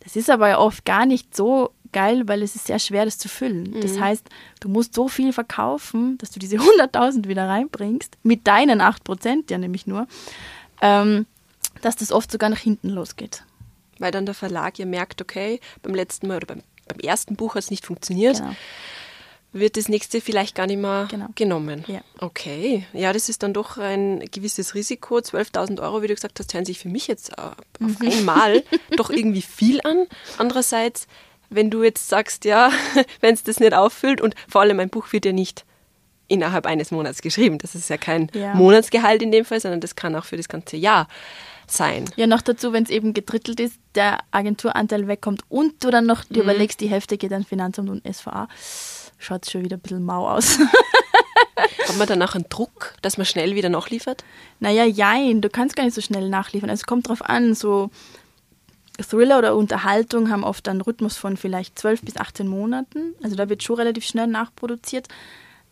[0.00, 3.28] Das ist aber oft gar nicht so geil, weil es ist sehr schwer, das zu
[3.28, 3.70] füllen.
[3.70, 3.80] Mhm.
[3.80, 4.28] Das heißt,
[4.60, 9.56] du musst so viel verkaufen, dass du diese 100.000 wieder reinbringst, mit deinen 8% ja
[9.56, 10.06] nämlich nur,
[10.82, 11.24] ähm,
[11.80, 13.44] dass das oft sogar nach hinten losgeht.
[13.98, 17.54] Weil dann der Verlag ja merkt, okay, beim letzten Mal oder beim, beim ersten Buch
[17.54, 18.38] hat es nicht funktioniert.
[18.38, 18.54] Genau
[19.54, 21.28] wird das nächste vielleicht gar nicht mehr genau.
[21.34, 21.84] genommen.
[21.86, 22.00] Ja.
[22.18, 25.18] Okay, ja, das ist dann doch ein gewisses Risiko.
[25.18, 27.96] 12.000 Euro, wie du gesagt hast, hören sich für mich jetzt auf mhm.
[28.02, 28.64] einmal
[28.96, 30.06] doch irgendwie viel an.
[30.38, 31.06] Andererseits,
[31.54, 32.70] wenn du jetzt sagst, ja,
[33.20, 35.64] wenn es das nicht auffüllt und vor allem ein Buch wird ja nicht
[36.26, 37.58] innerhalb eines Monats geschrieben.
[37.58, 38.54] Das ist ja kein ja.
[38.54, 41.06] Monatsgehalt in dem Fall, sondern das kann auch für das ganze Jahr
[41.66, 42.06] sein.
[42.16, 46.28] Ja, noch dazu, wenn es eben gedrittelt ist, der Agenturanteil wegkommt und du dann noch
[46.28, 46.36] mhm.
[46.36, 48.48] überlegst, die Hälfte geht an Finanzamt und SVA
[49.18, 50.58] schaut es schon wieder ein bisschen mau aus.
[51.88, 54.24] Hat man danach einen Druck, dass man schnell wieder nachliefert?
[54.60, 56.70] Naja, jein, du kannst gar nicht so schnell nachliefern.
[56.70, 57.90] Also es kommt drauf an, so
[59.00, 63.14] Thriller oder Unterhaltung haben oft einen Rhythmus von vielleicht 12 bis 18 Monaten.
[63.22, 65.08] Also da wird schon relativ schnell nachproduziert.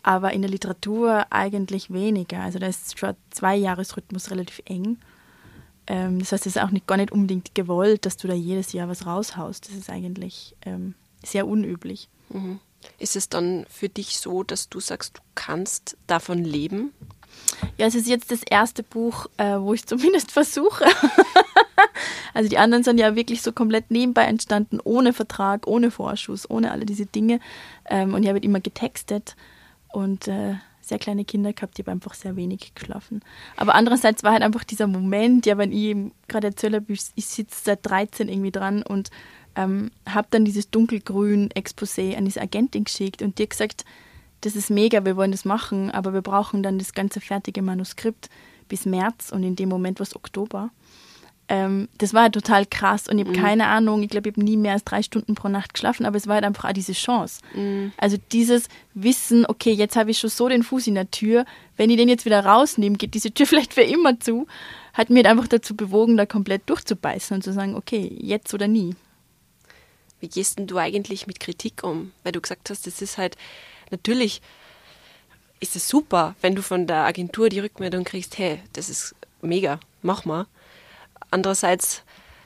[0.02, 2.40] Aber in der Literatur eigentlich weniger.
[2.40, 4.98] Also da ist schon zwei Jahresrhythmus relativ eng.
[5.86, 8.72] Ähm, das heißt, es ist auch nicht, gar nicht unbedingt gewollt, dass du da jedes
[8.72, 9.68] Jahr was raushaust.
[9.68, 10.94] Das ist eigentlich ähm,
[11.24, 12.08] sehr unüblich.
[12.30, 12.58] Mhm.
[12.98, 16.92] Ist es dann für dich so, dass du sagst, du kannst davon leben?
[17.78, 20.84] Ja, es ist jetzt das erste Buch, äh, wo ich zumindest versuche.
[22.34, 26.70] also die anderen sind ja wirklich so komplett nebenbei entstanden, ohne Vertrag, ohne Vorschuss, ohne
[26.70, 27.40] alle diese Dinge.
[27.88, 29.36] Ähm, und ich habe immer getextet
[29.92, 33.20] und äh, sehr kleine Kinder gehabt, die haben einfach sehr wenig geschlafen.
[33.56, 35.96] Aber andererseits war halt einfach dieser Moment, ja, wenn ich
[36.28, 39.10] gerade erzähle, ich, ich sitze seit 13 irgendwie dran und
[39.54, 43.84] ähm, habe dann dieses dunkelgrün Exposé an diese Agentin geschickt und dir gesagt,
[44.40, 48.28] das ist mega, wir wollen das machen, aber wir brauchen dann das ganze fertige Manuskript
[48.68, 50.70] bis März und in dem Moment war es Oktober.
[51.53, 53.42] Ähm, das war halt total krass und ich habe mhm.
[53.42, 56.16] keine Ahnung, ich glaube, ich habe nie mehr als drei Stunden pro Nacht geschlafen, aber
[56.16, 57.42] es war halt einfach auch diese Chance.
[57.55, 57.92] Mhm.
[57.98, 61.44] Also dieses Wissen, okay, jetzt habe ich schon so den Fuß in der Tür,
[61.76, 64.46] wenn ich den jetzt wieder rausnehme, geht diese Tür vielleicht für immer zu,
[64.94, 68.66] hat mir halt einfach dazu bewogen, da komplett durchzubeißen und zu sagen, okay, jetzt oder
[68.66, 68.96] nie.
[70.20, 72.12] Wie gehst denn du eigentlich mit Kritik um?
[72.22, 73.36] Weil du gesagt hast, das ist halt
[73.90, 74.40] natürlich
[75.61, 79.80] ist es super, wenn du von der Agentur die Rückmeldung kriegst, hey, das ist mega,
[80.00, 80.46] mach mal.
[81.32, 82.02] Andererseits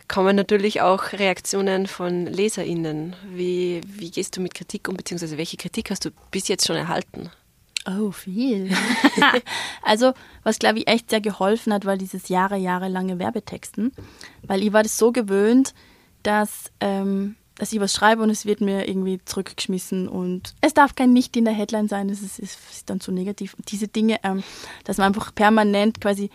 [0.08, 3.16] kommen natürlich auch Reaktionen von LeserInnen.
[3.32, 6.76] Wie, wie gehst du mit Kritik um, beziehungsweise welche Kritik hast du bis jetzt schon
[6.76, 7.30] erhalten?
[7.86, 8.70] Oh, viel.
[9.82, 10.12] also,
[10.42, 13.92] was glaube ich echt sehr geholfen hat, war dieses Jahre, jahrelange Werbetexten.
[14.42, 15.74] Weil ich war das so gewöhnt,
[16.22, 20.94] dass ähm, dass ich was schreibe und es wird mir irgendwie zurückgeschmissen und es darf
[20.94, 23.54] kein Nicht in der Headline sein, das ist, ist dann zu negativ.
[23.54, 24.42] Und diese Dinge, ähm,
[24.84, 26.30] dass man einfach permanent quasi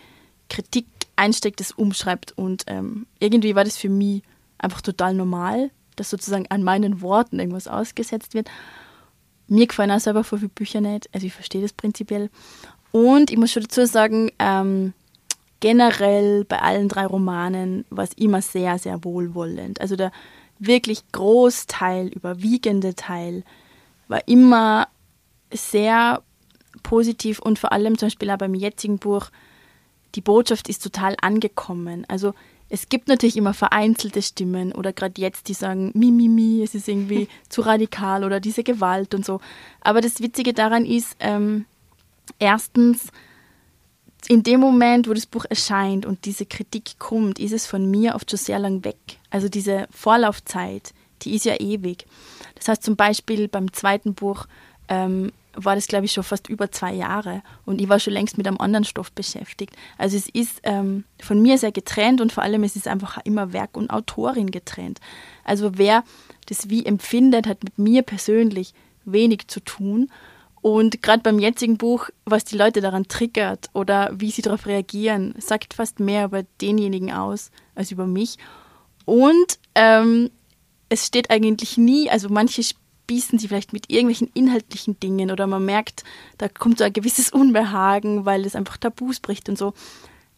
[0.48, 0.86] Kritik
[1.22, 2.32] einsteckt, das umschreibt.
[2.36, 4.22] Und ähm, irgendwie war das für mich
[4.58, 8.50] einfach total normal, dass sozusagen an meinen Worten irgendwas ausgesetzt wird.
[9.46, 12.30] Mir gefallen auch selber voll viele Bücher nicht, also ich verstehe das prinzipiell.
[12.90, 14.92] Und ich muss schon dazu sagen, ähm,
[15.60, 19.80] generell bei allen drei Romanen war es immer sehr, sehr wohlwollend.
[19.80, 20.10] Also der
[20.58, 23.44] wirklich Großteil, überwiegende Teil
[24.08, 24.88] war immer
[25.52, 26.22] sehr
[26.82, 29.30] positiv und vor allem zum Beispiel auch beim jetzigen Buch,
[30.14, 32.04] die Botschaft ist total angekommen.
[32.08, 32.34] Also
[32.68, 36.74] es gibt natürlich immer vereinzelte Stimmen oder gerade jetzt, die sagen, mi, mi, mi, es
[36.74, 39.40] ist irgendwie zu radikal oder diese Gewalt und so.
[39.82, 41.66] Aber das Witzige daran ist, ähm,
[42.38, 43.08] erstens,
[44.28, 48.14] in dem Moment, wo das Buch erscheint und diese Kritik kommt, ist es von mir
[48.14, 48.96] oft schon sehr lang weg.
[49.30, 52.06] Also diese Vorlaufzeit, die ist ja ewig.
[52.54, 54.46] Das heißt zum Beispiel beim zweiten Buch
[54.88, 58.38] ähm, war das, glaube ich, schon fast über zwei Jahre und ich war schon längst
[58.38, 59.74] mit einem anderen Stoff beschäftigt.
[59.98, 63.52] Also es ist ähm, von mir sehr getrennt und vor allem es ist einfach immer
[63.52, 65.00] Werk und Autorin getrennt.
[65.44, 66.04] Also wer
[66.46, 68.74] das wie empfindet, hat mit mir persönlich
[69.04, 70.10] wenig zu tun.
[70.60, 75.34] Und gerade beim jetzigen Buch, was die Leute daran triggert oder wie sie darauf reagieren,
[75.38, 78.38] sagt fast mehr über denjenigen aus als über mich.
[79.04, 80.30] Und ähm,
[80.88, 82.62] es steht eigentlich nie, also manche
[83.02, 86.04] spießen sie vielleicht mit irgendwelchen inhaltlichen Dingen oder man merkt,
[86.38, 89.74] da kommt so ein gewisses Unbehagen, weil es einfach Tabus bricht und so.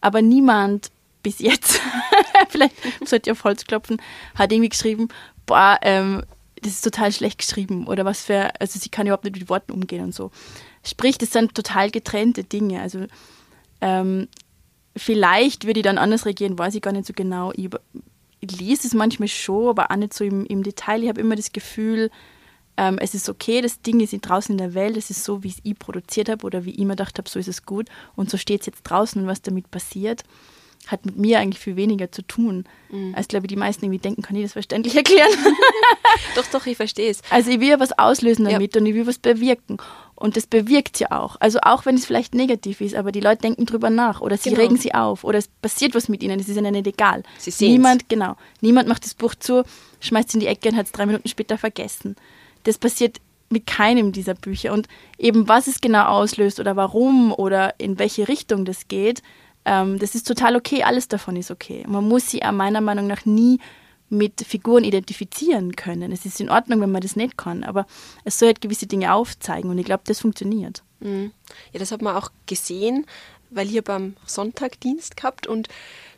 [0.01, 0.91] Aber niemand
[1.23, 1.79] bis jetzt,
[2.49, 4.01] vielleicht sollte ich auf Holz klopfen,
[4.35, 5.07] hat irgendwie geschrieben,
[5.45, 6.23] boah, ähm,
[6.61, 9.71] das ist total schlecht geschrieben oder was für, also sie kann überhaupt nicht mit Worten
[9.71, 10.31] umgehen und so.
[10.83, 12.81] Sprich, das sind total getrennte Dinge.
[12.81, 13.05] Also
[13.81, 14.27] ähm,
[14.97, 17.51] vielleicht würde ich dann anders reagieren, weiß ich gar nicht so genau.
[17.55, 17.69] Ich,
[18.39, 21.03] ich lese es manchmal schon, aber auch nicht so im, im Detail.
[21.03, 22.09] Ich habe immer das Gefühl,
[22.77, 25.49] ähm, es ist okay, das Ding ist draußen in der Welt, es ist so, wie
[25.49, 28.29] es ich produziert habe oder wie ich mir gedacht habe, so ist es gut und
[28.29, 30.23] so steht es jetzt draußen und was damit passiert,
[30.87, 33.13] hat mit mir eigentlich viel weniger zu tun, mhm.
[33.15, 35.31] als glaube ich die meisten irgendwie denken, kann ich das verständlich erklären.
[36.35, 37.21] doch, doch, ich verstehe es.
[37.29, 38.81] Also ich will ja was auslösen damit ja.
[38.81, 39.77] und ich will was bewirken.
[40.17, 41.35] Und das bewirkt ja auch.
[41.41, 44.49] Also auch wenn es vielleicht negativ ist, aber die Leute denken drüber nach oder sie
[44.49, 44.61] genau.
[44.61, 47.23] regen sie auf oder es passiert was mit ihnen, es ist ihnen nicht egal.
[47.37, 49.63] Sie sehen Niemand, genau, niemand macht das Buch zu,
[49.99, 52.15] schmeißt es in die Ecke und hat es drei Minuten später vergessen.
[52.65, 54.73] Das passiert mit keinem dieser Bücher.
[54.73, 54.87] Und
[55.17, 59.21] eben was es genau auslöst oder warum oder in welche Richtung das geht,
[59.65, 61.83] ähm, das ist total okay, alles davon ist okay.
[61.87, 63.59] Man muss sie meiner Meinung nach nie
[64.09, 66.11] mit Figuren identifizieren können.
[66.11, 67.87] Es ist in Ordnung, wenn man das nicht kann, aber
[68.23, 70.83] es soll halt gewisse Dinge aufzeigen und ich glaube, das funktioniert.
[70.99, 71.31] Mhm.
[71.71, 73.05] Ja, das hat man auch gesehen,
[73.49, 75.69] weil ihr beim Sonntag Dienst gehabt und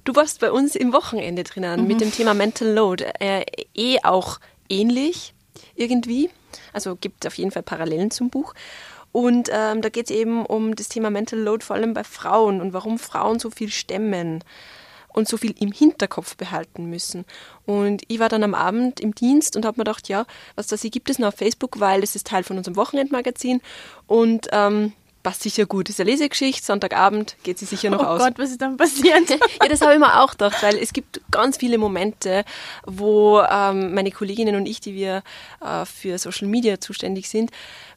[0.04, 1.88] du warst bei uns im Wochenende drinnen mhm.
[1.88, 3.06] mit dem Thema Mental Load.
[3.20, 4.40] Äh, eh auch
[4.70, 5.34] ähnlich
[5.76, 6.30] irgendwie.
[6.74, 8.54] Also gibt es auf jeden Fall Parallelen zum Buch.
[9.12, 12.62] Und ähm, da geht es eben um das Thema Mental Load, vor allem bei Frauen
[12.62, 14.44] und warum Frauen so viel stemmen
[15.18, 17.26] und so viel im Hinterkopf behalten müssen.
[17.66, 20.82] Und ich war dann am Abend im Dienst und habe mir gedacht, ja, was das
[20.82, 23.62] hier gibt es noch auf Facebook, weil es ist Teil von unserem Wochenendmagazin.
[24.06, 24.94] Und ähm,
[25.24, 25.90] passt sicher gut.
[25.90, 28.22] Das ist eine Lesegeschichte, Sonntagabend geht sie sicher noch oh aus.
[28.22, 29.30] Oh Gott, was ist dann passiert?
[29.30, 32.46] ja, das habe ich mir auch gedacht, weil es gibt ganz viele Momente,
[32.86, 35.24] wo ähm, meine Kolleginnen und ich, die wir
[35.62, 37.52] äh, für Social Media zuständig sind,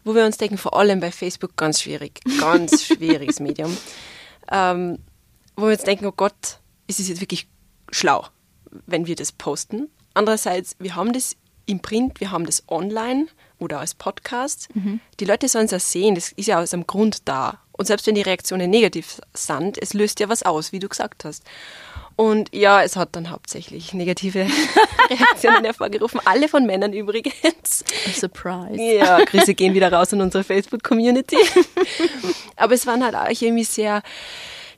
[0.04, 3.76] wo wir uns denken, vor allem bei Facebook ganz schwierig, ganz schwieriges Medium,
[4.50, 4.98] ähm,
[5.56, 7.48] wo wir uns denken, oh Gott, ist es jetzt wirklich
[7.90, 8.26] schlau,
[8.86, 9.88] wenn wir das posten.
[10.14, 11.36] Andererseits, wir haben das
[11.70, 14.68] im Print, wir haben das online oder als Podcast.
[14.74, 15.00] Mhm.
[15.20, 17.60] Die Leute sollen es ja sehen, das ist ja aus einem Grund da.
[17.72, 21.24] Und selbst wenn die Reaktionen negativ sind, es löst ja was aus, wie du gesagt
[21.24, 21.44] hast.
[22.16, 24.46] Und ja, es hat dann hauptsächlich negative
[25.10, 26.20] Reaktionen hervorgerufen.
[26.24, 27.84] Alle von Männern übrigens.
[28.06, 28.82] A surprise.
[28.82, 31.38] Ja, Grüße gehen wieder raus in unsere Facebook-Community.
[32.56, 34.02] Aber es waren halt auch irgendwie sehr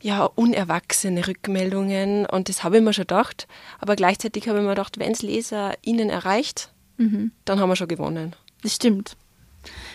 [0.00, 3.48] ja, unerwachsene Rückmeldungen und das habe ich mir schon gedacht.
[3.80, 7.32] Aber gleichzeitig habe ich mir gedacht, wenn es Leser ihnen erreicht, mhm.
[7.44, 8.34] dann haben wir schon gewonnen.
[8.62, 9.16] Das stimmt.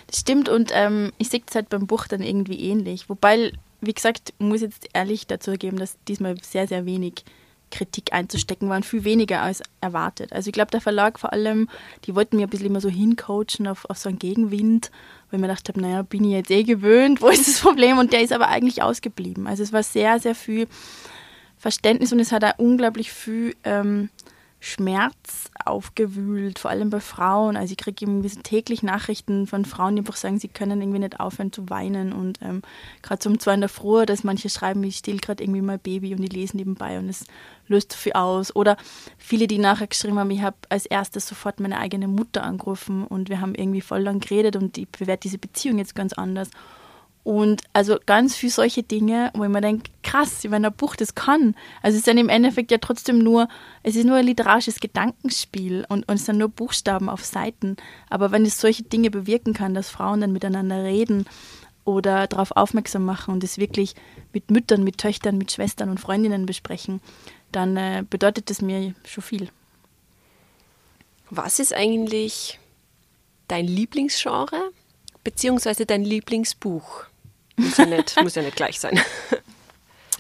[0.08, 3.10] Das stimmt und ähm, ich sehe es halt beim Buch dann irgendwie ähnlich.
[3.10, 7.26] Wobei, wie gesagt, muss jetzt ehrlich dazu geben, dass diesmal sehr, sehr wenig
[7.70, 10.32] Kritik einzustecken waren, viel weniger als erwartet.
[10.32, 11.70] Also ich glaube, der Verlag vor allem,
[12.06, 14.92] die wollten mir ein bisschen immer so hincoachen auf, auf so einen Gegenwind,
[15.30, 17.98] weil ich mir gedacht habe, naja, bin ich jetzt eh gewöhnt, wo ist das Problem?
[17.98, 19.48] Und der ist aber eigentlich ausgeblieben.
[19.48, 20.68] Also es war sehr, sehr viel
[21.58, 24.10] Verständnis und es hat auch unglaublich viel ähm,
[24.60, 27.56] Schmerz aufgewühlt, vor allem bei Frauen.
[27.56, 31.20] Also ich kriege irgendwie täglich Nachrichten von Frauen, die einfach sagen, sie können irgendwie nicht
[31.20, 32.12] aufhören zu weinen.
[32.12, 32.64] Und ähm,
[33.04, 35.80] gerade so um zwei in der Früh, dass manche schreiben, ich still gerade irgendwie mein
[35.80, 37.26] Baby und die lesen nebenbei und es
[37.68, 38.56] löst so viel aus.
[38.56, 38.78] Oder
[39.18, 43.30] viele, die nachher geschrieben haben, ich habe als erstes sofort meine eigene Mutter angerufen und
[43.30, 46.50] wir haben irgendwie voll lang geredet und ich bewerte diese Beziehung jetzt ganz anders.
[47.28, 51.14] Und also ganz viel solche Dinge, wo ich mir denke, krass, wenn ein Buch das
[51.14, 51.56] kann.
[51.82, 53.50] Also es ist dann im Endeffekt ja trotzdem nur,
[53.84, 57.76] es ist nur ein literarisches Gedankenspiel und, und es sind nur Buchstaben auf Seiten.
[58.10, 61.26] Aber wenn es solche Dinge bewirken kann, dass Frauen dann miteinander reden
[61.84, 63.96] oder darauf aufmerksam machen und es wirklich
[64.32, 67.02] mit Müttern, mit Töchtern, mit Schwestern und Freundinnen besprechen,
[67.52, 69.50] dann äh, bedeutet das mir schon viel.
[71.30, 72.58] Was ist eigentlich
[73.50, 74.72] dein Lieblingsgenre
[75.26, 77.04] beziehungsweise dein Lieblingsbuch?
[77.58, 79.00] Muss ja nicht, muss ja nicht gleich sein.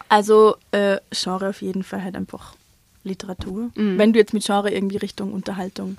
[0.10, 2.56] Also äh, Genre auf jeden Fall halt einfach
[3.04, 3.72] Literatur.
[3.76, 3.98] Mhm.
[3.98, 5.98] Wenn du jetzt mit Genre irgendwie Richtung Unterhaltung,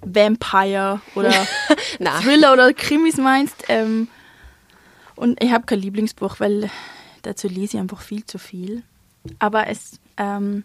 [0.00, 1.32] Vampire oder
[2.22, 4.06] Thriller oder Krimis meinst, ähm,
[5.16, 6.70] und ich habe kein Lieblingsbuch, weil
[7.22, 8.84] dazu lese ich einfach viel zu viel.
[9.40, 10.62] Aber es ähm,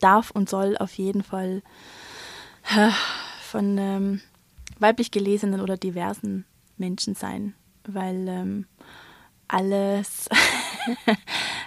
[0.00, 1.62] darf und soll auf jeden Fall
[2.74, 2.90] äh,
[3.42, 4.20] von ähm,
[4.78, 6.46] weiblich gelesenen oder diversen
[6.78, 7.54] Menschen sein,
[7.84, 8.66] weil ähm,
[9.52, 10.28] alles,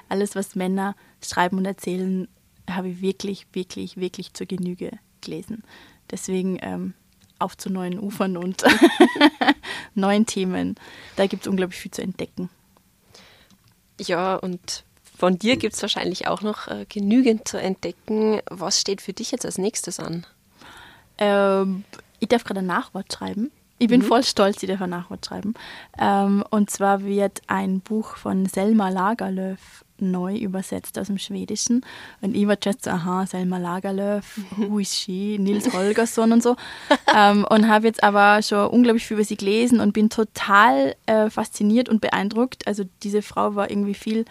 [0.10, 2.28] alles, was Männer schreiben und erzählen,
[2.70, 5.64] habe ich wirklich, wirklich, wirklich zur Genüge gelesen.
[6.12, 6.94] Deswegen ähm,
[7.40, 8.64] auf zu neuen Ufern und
[9.96, 10.76] neuen Themen.
[11.16, 12.50] Da gibt es unglaublich viel zu entdecken.
[14.00, 14.86] Ja, und
[15.18, 18.42] von dir gibt es wahrscheinlich auch noch äh, genügend zu entdecken.
[18.50, 20.26] Was steht für dich jetzt als nächstes an?
[21.18, 21.84] Ähm,
[22.20, 23.52] ich darf gerade ein Nachwort schreiben.
[23.84, 24.06] Ich bin mhm.
[24.06, 25.56] voll stolz, ich darf ein Nachwort schreiben.
[26.00, 31.86] Ähm, und zwar wird ein Buch von Selma Lagerlöf neu übersetzt aus dem Schwedischen.
[32.22, 34.72] Und ich war jetzt so, aha, Selma Lagerlöf, mhm.
[34.72, 36.56] who is she, Nils Holgersson und so.
[37.14, 41.30] ähm, und habe jetzt aber schon unglaublich viel über sie gelesen und bin total äh,
[41.30, 42.66] fasziniert und beeindruckt.
[42.68, 44.24] Also diese Frau war irgendwie viel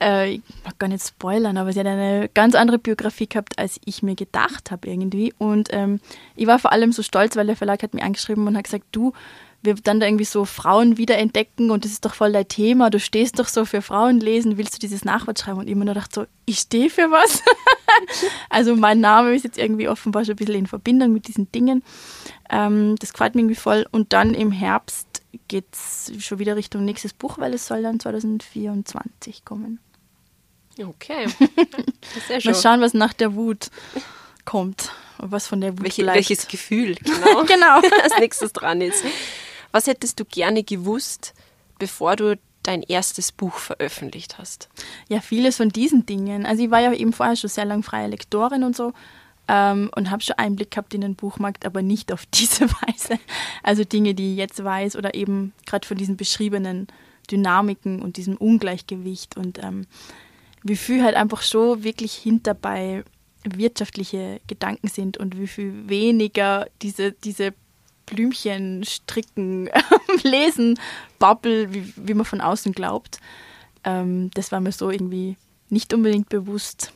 [0.00, 3.80] äh, ich mag gar nicht spoilern, aber sie hat eine ganz andere Biografie gehabt, als
[3.84, 5.34] ich mir gedacht habe irgendwie.
[5.38, 6.00] Und ähm,
[6.36, 8.86] ich war vor allem so stolz, weil der Verlag hat mir angeschrieben und hat gesagt,
[8.92, 9.12] du,
[9.62, 13.00] wir dann da irgendwie so Frauen wiederentdecken und das ist doch voll dein Thema, du
[13.00, 15.58] stehst doch so für Frauenlesen, willst du dieses Nachwort schreiben?
[15.58, 17.42] Und immer nur dachte so, ich stehe für was.
[18.50, 21.82] also mein Name ist jetzt irgendwie offenbar schon ein bisschen in Verbindung mit diesen Dingen.
[22.50, 23.84] Ähm, das gefällt mir irgendwie voll.
[23.90, 27.98] Und dann im Herbst geht es schon wieder Richtung nächstes Buch, weil es soll dann
[27.98, 29.80] 2024 kommen.
[30.78, 31.26] Okay.
[32.44, 33.70] Mal schauen, was nach der Wut
[34.44, 34.92] kommt.
[35.18, 36.16] Und was von der Wut Welche, bleibt.
[36.16, 37.74] Welches Gefühl genau, genau.
[38.02, 39.04] als nächstes dran ist.
[39.72, 41.34] Was hättest du gerne gewusst,
[41.78, 44.68] bevor du dein erstes Buch veröffentlicht hast?
[45.08, 46.46] Ja, vieles von diesen Dingen.
[46.46, 48.92] Also ich war ja eben vorher schon sehr lange freie Lektorin und so
[49.48, 53.18] ähm, und habe schon Einblick gehabt in den Buchmarkt, aber nicht auf diese Weise.
[53.62, 56.86] Also Dinge, die ich jetzt weiß oder eben gerade von diesen beschriebenen
[57.30, 59.86] Dynamiken und diesem Ungleichgewicht und ähm,
[60.62, 63.04] wie viel halt einfach schon wirklich hinterbei
[63.44, 67.54] wirtschaftliche Gedanken sind und wie viel weniger diese, diese
[68.06, 69.70] Blümchen stricken,
[70.22, 70.78] lesen,
[71.18, 73.20] Bubble, wie, wie man von außen glaubt.
[73.84, 75.36] Ähm, das war mir so irgendwie
[75.68, 76.92] nicht unbedingt bewusst.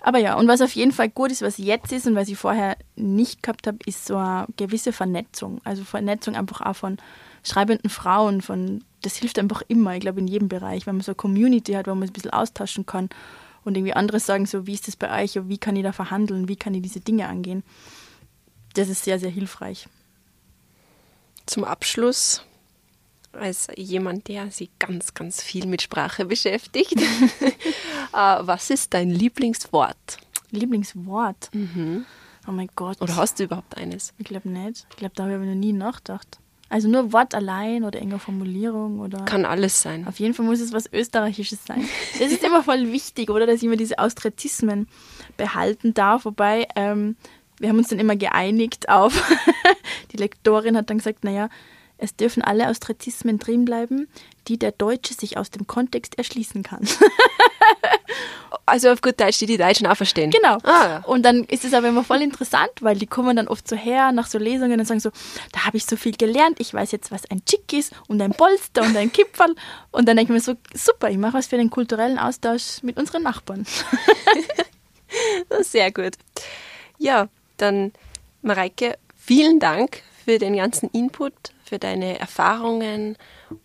[0.00, 2.38] Aber ja, und was auf jeden Fall gut ist, was jetzt ist und was ich
[2.38, 5.60] vorher nicht gehabt habe, ist so eine gewisse Vernetzung.
[5.64, 6.98] Also Vernetzung einfach auch von
[7.46, 11.12] schreibenden Frauen, von das hilft einfach immer, ich glaube in jedem Bereich, wenn man so
[11.12, 13.08] eine Community hat, wo man ein bisschen austauschen kann
[13.64, 16.48] und irgendwie andere sagen so, wie ist das bei euch, wie kann ich da verhandeln,
[16.48, 17.62] wie kann ich diese Dinge angehen.
[18.74, 19.88] Das ist sehr, sehr hilfreich.
[21.46, 22.42] Zum Abschluss,
[23.32, 27.00] als jemand, der sich ganz, ganz viel mit Sprache beschäftigt,
[27.40, 27.46] äh,
[28.12, 30.18] was ist dein Lieblingswort?
[30.50, 31.50] Lieblingswort?
[31.52, 32.04] Mhm.
[32.48, 33.00] Oh mein Gott.
[33.00, 34.14] Oder hast du überhaupt eines?
[34.18, 34.86] Ich glaube nicht.
[34.90, 36.38] Ich glaube, da habe ich noch nie nachgedacht.
[36.68, 39.24] Also nur Wort allein oder enge Formulierung oder.
[39.24, 40.06] Kann alles sein.
[40.08, 41.88] Auf jeden Fall muss es was Österreichisches sein.
[42.18, 43.46] Das ist immer voll wichtig, oder?
[43.46, 44.88] Dass ich immer diese Austretismen
[45.36, 46.24] behalten darf.
[46.24, 47.16] Wobei, ähm,
[47.58, 49.22] wir haben uns dann immer geeinigt auf.
[50.12, 51.48] die Lektorin hat dann gesagt, naja,
[51.98, 54.08] es dürfen alle Austretismen drin bleiben,
[54.48, 56.86] die der Deutsche sich aus dem Kontext erschließen kann.
[58.64, 60.30] also auf gut Deutsch, die die Deutschen auch verstehen.
[60.30, 60.58] Genau.
[60.62, 61.02] Ah, ja.
[61.06, 64.12] Und dann ist es aber immer voll interessant, weil die kommen dann oft so her
[64.12, 65.10] nach so Lesungen und sagen so,
[65.52, 68.32] da habe ich so viel gelernt, ich weiß jetzt, was ein Chick ist und ein
[68.32, 69.54] Polster und ein Kipferl.
[69.90, 72.96] Und dann denke ich mir so, super, ich mache was für den kulturellen Austausch mit
[72.96, 73.66] unseren Nachbarn.
[75.60, 76.14] Sehr gut.
[76.98, 77.92] Ja, dann
[78.42, 81.34] Mareike, vielen Dank für den ganzen Input,
[81.64, 83.16] für deine Erfahrungen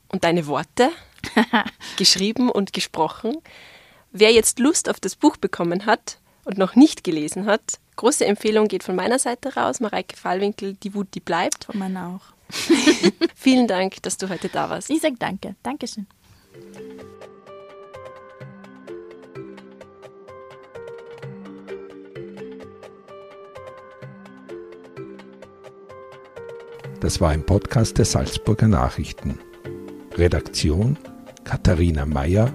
[0.10, 0.90] und deine Worte,
[1.98, 3.38] geschrieben und gesprochen.
[4.14, 8.68] Wer jetzt Lust auf das Buch bekommen hat und noch nicht gelesen hat, große Empfehlung
[8.68, 9.80] geht von meiner Seite raus.
[9.80, 11.64] Mareike Fallwinkel, Die Wut, die bleibt.
[11.66, 12.34] Von meiner auch.
[13.36, 14.90] Vielen Dank, dass du heute da warst.
[14.90, 15.56] Ich sage danke.
[15.64, 16.08] Dankeschön.
[27.00, 29.40] Das war ein Podcast der Salzburger Nachrichten.
[30.18, 30.98] Redaktion
[31.46, 32.54] Katharina Mayer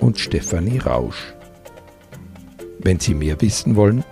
[0.00, 1.34] und Stefanie Rausch.
[2.78, 4.04] Wenn Sie mehr wissen wollen,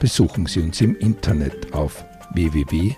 [0.00, 2.96] besuchen Sie uns im Internet auf www.sn.at.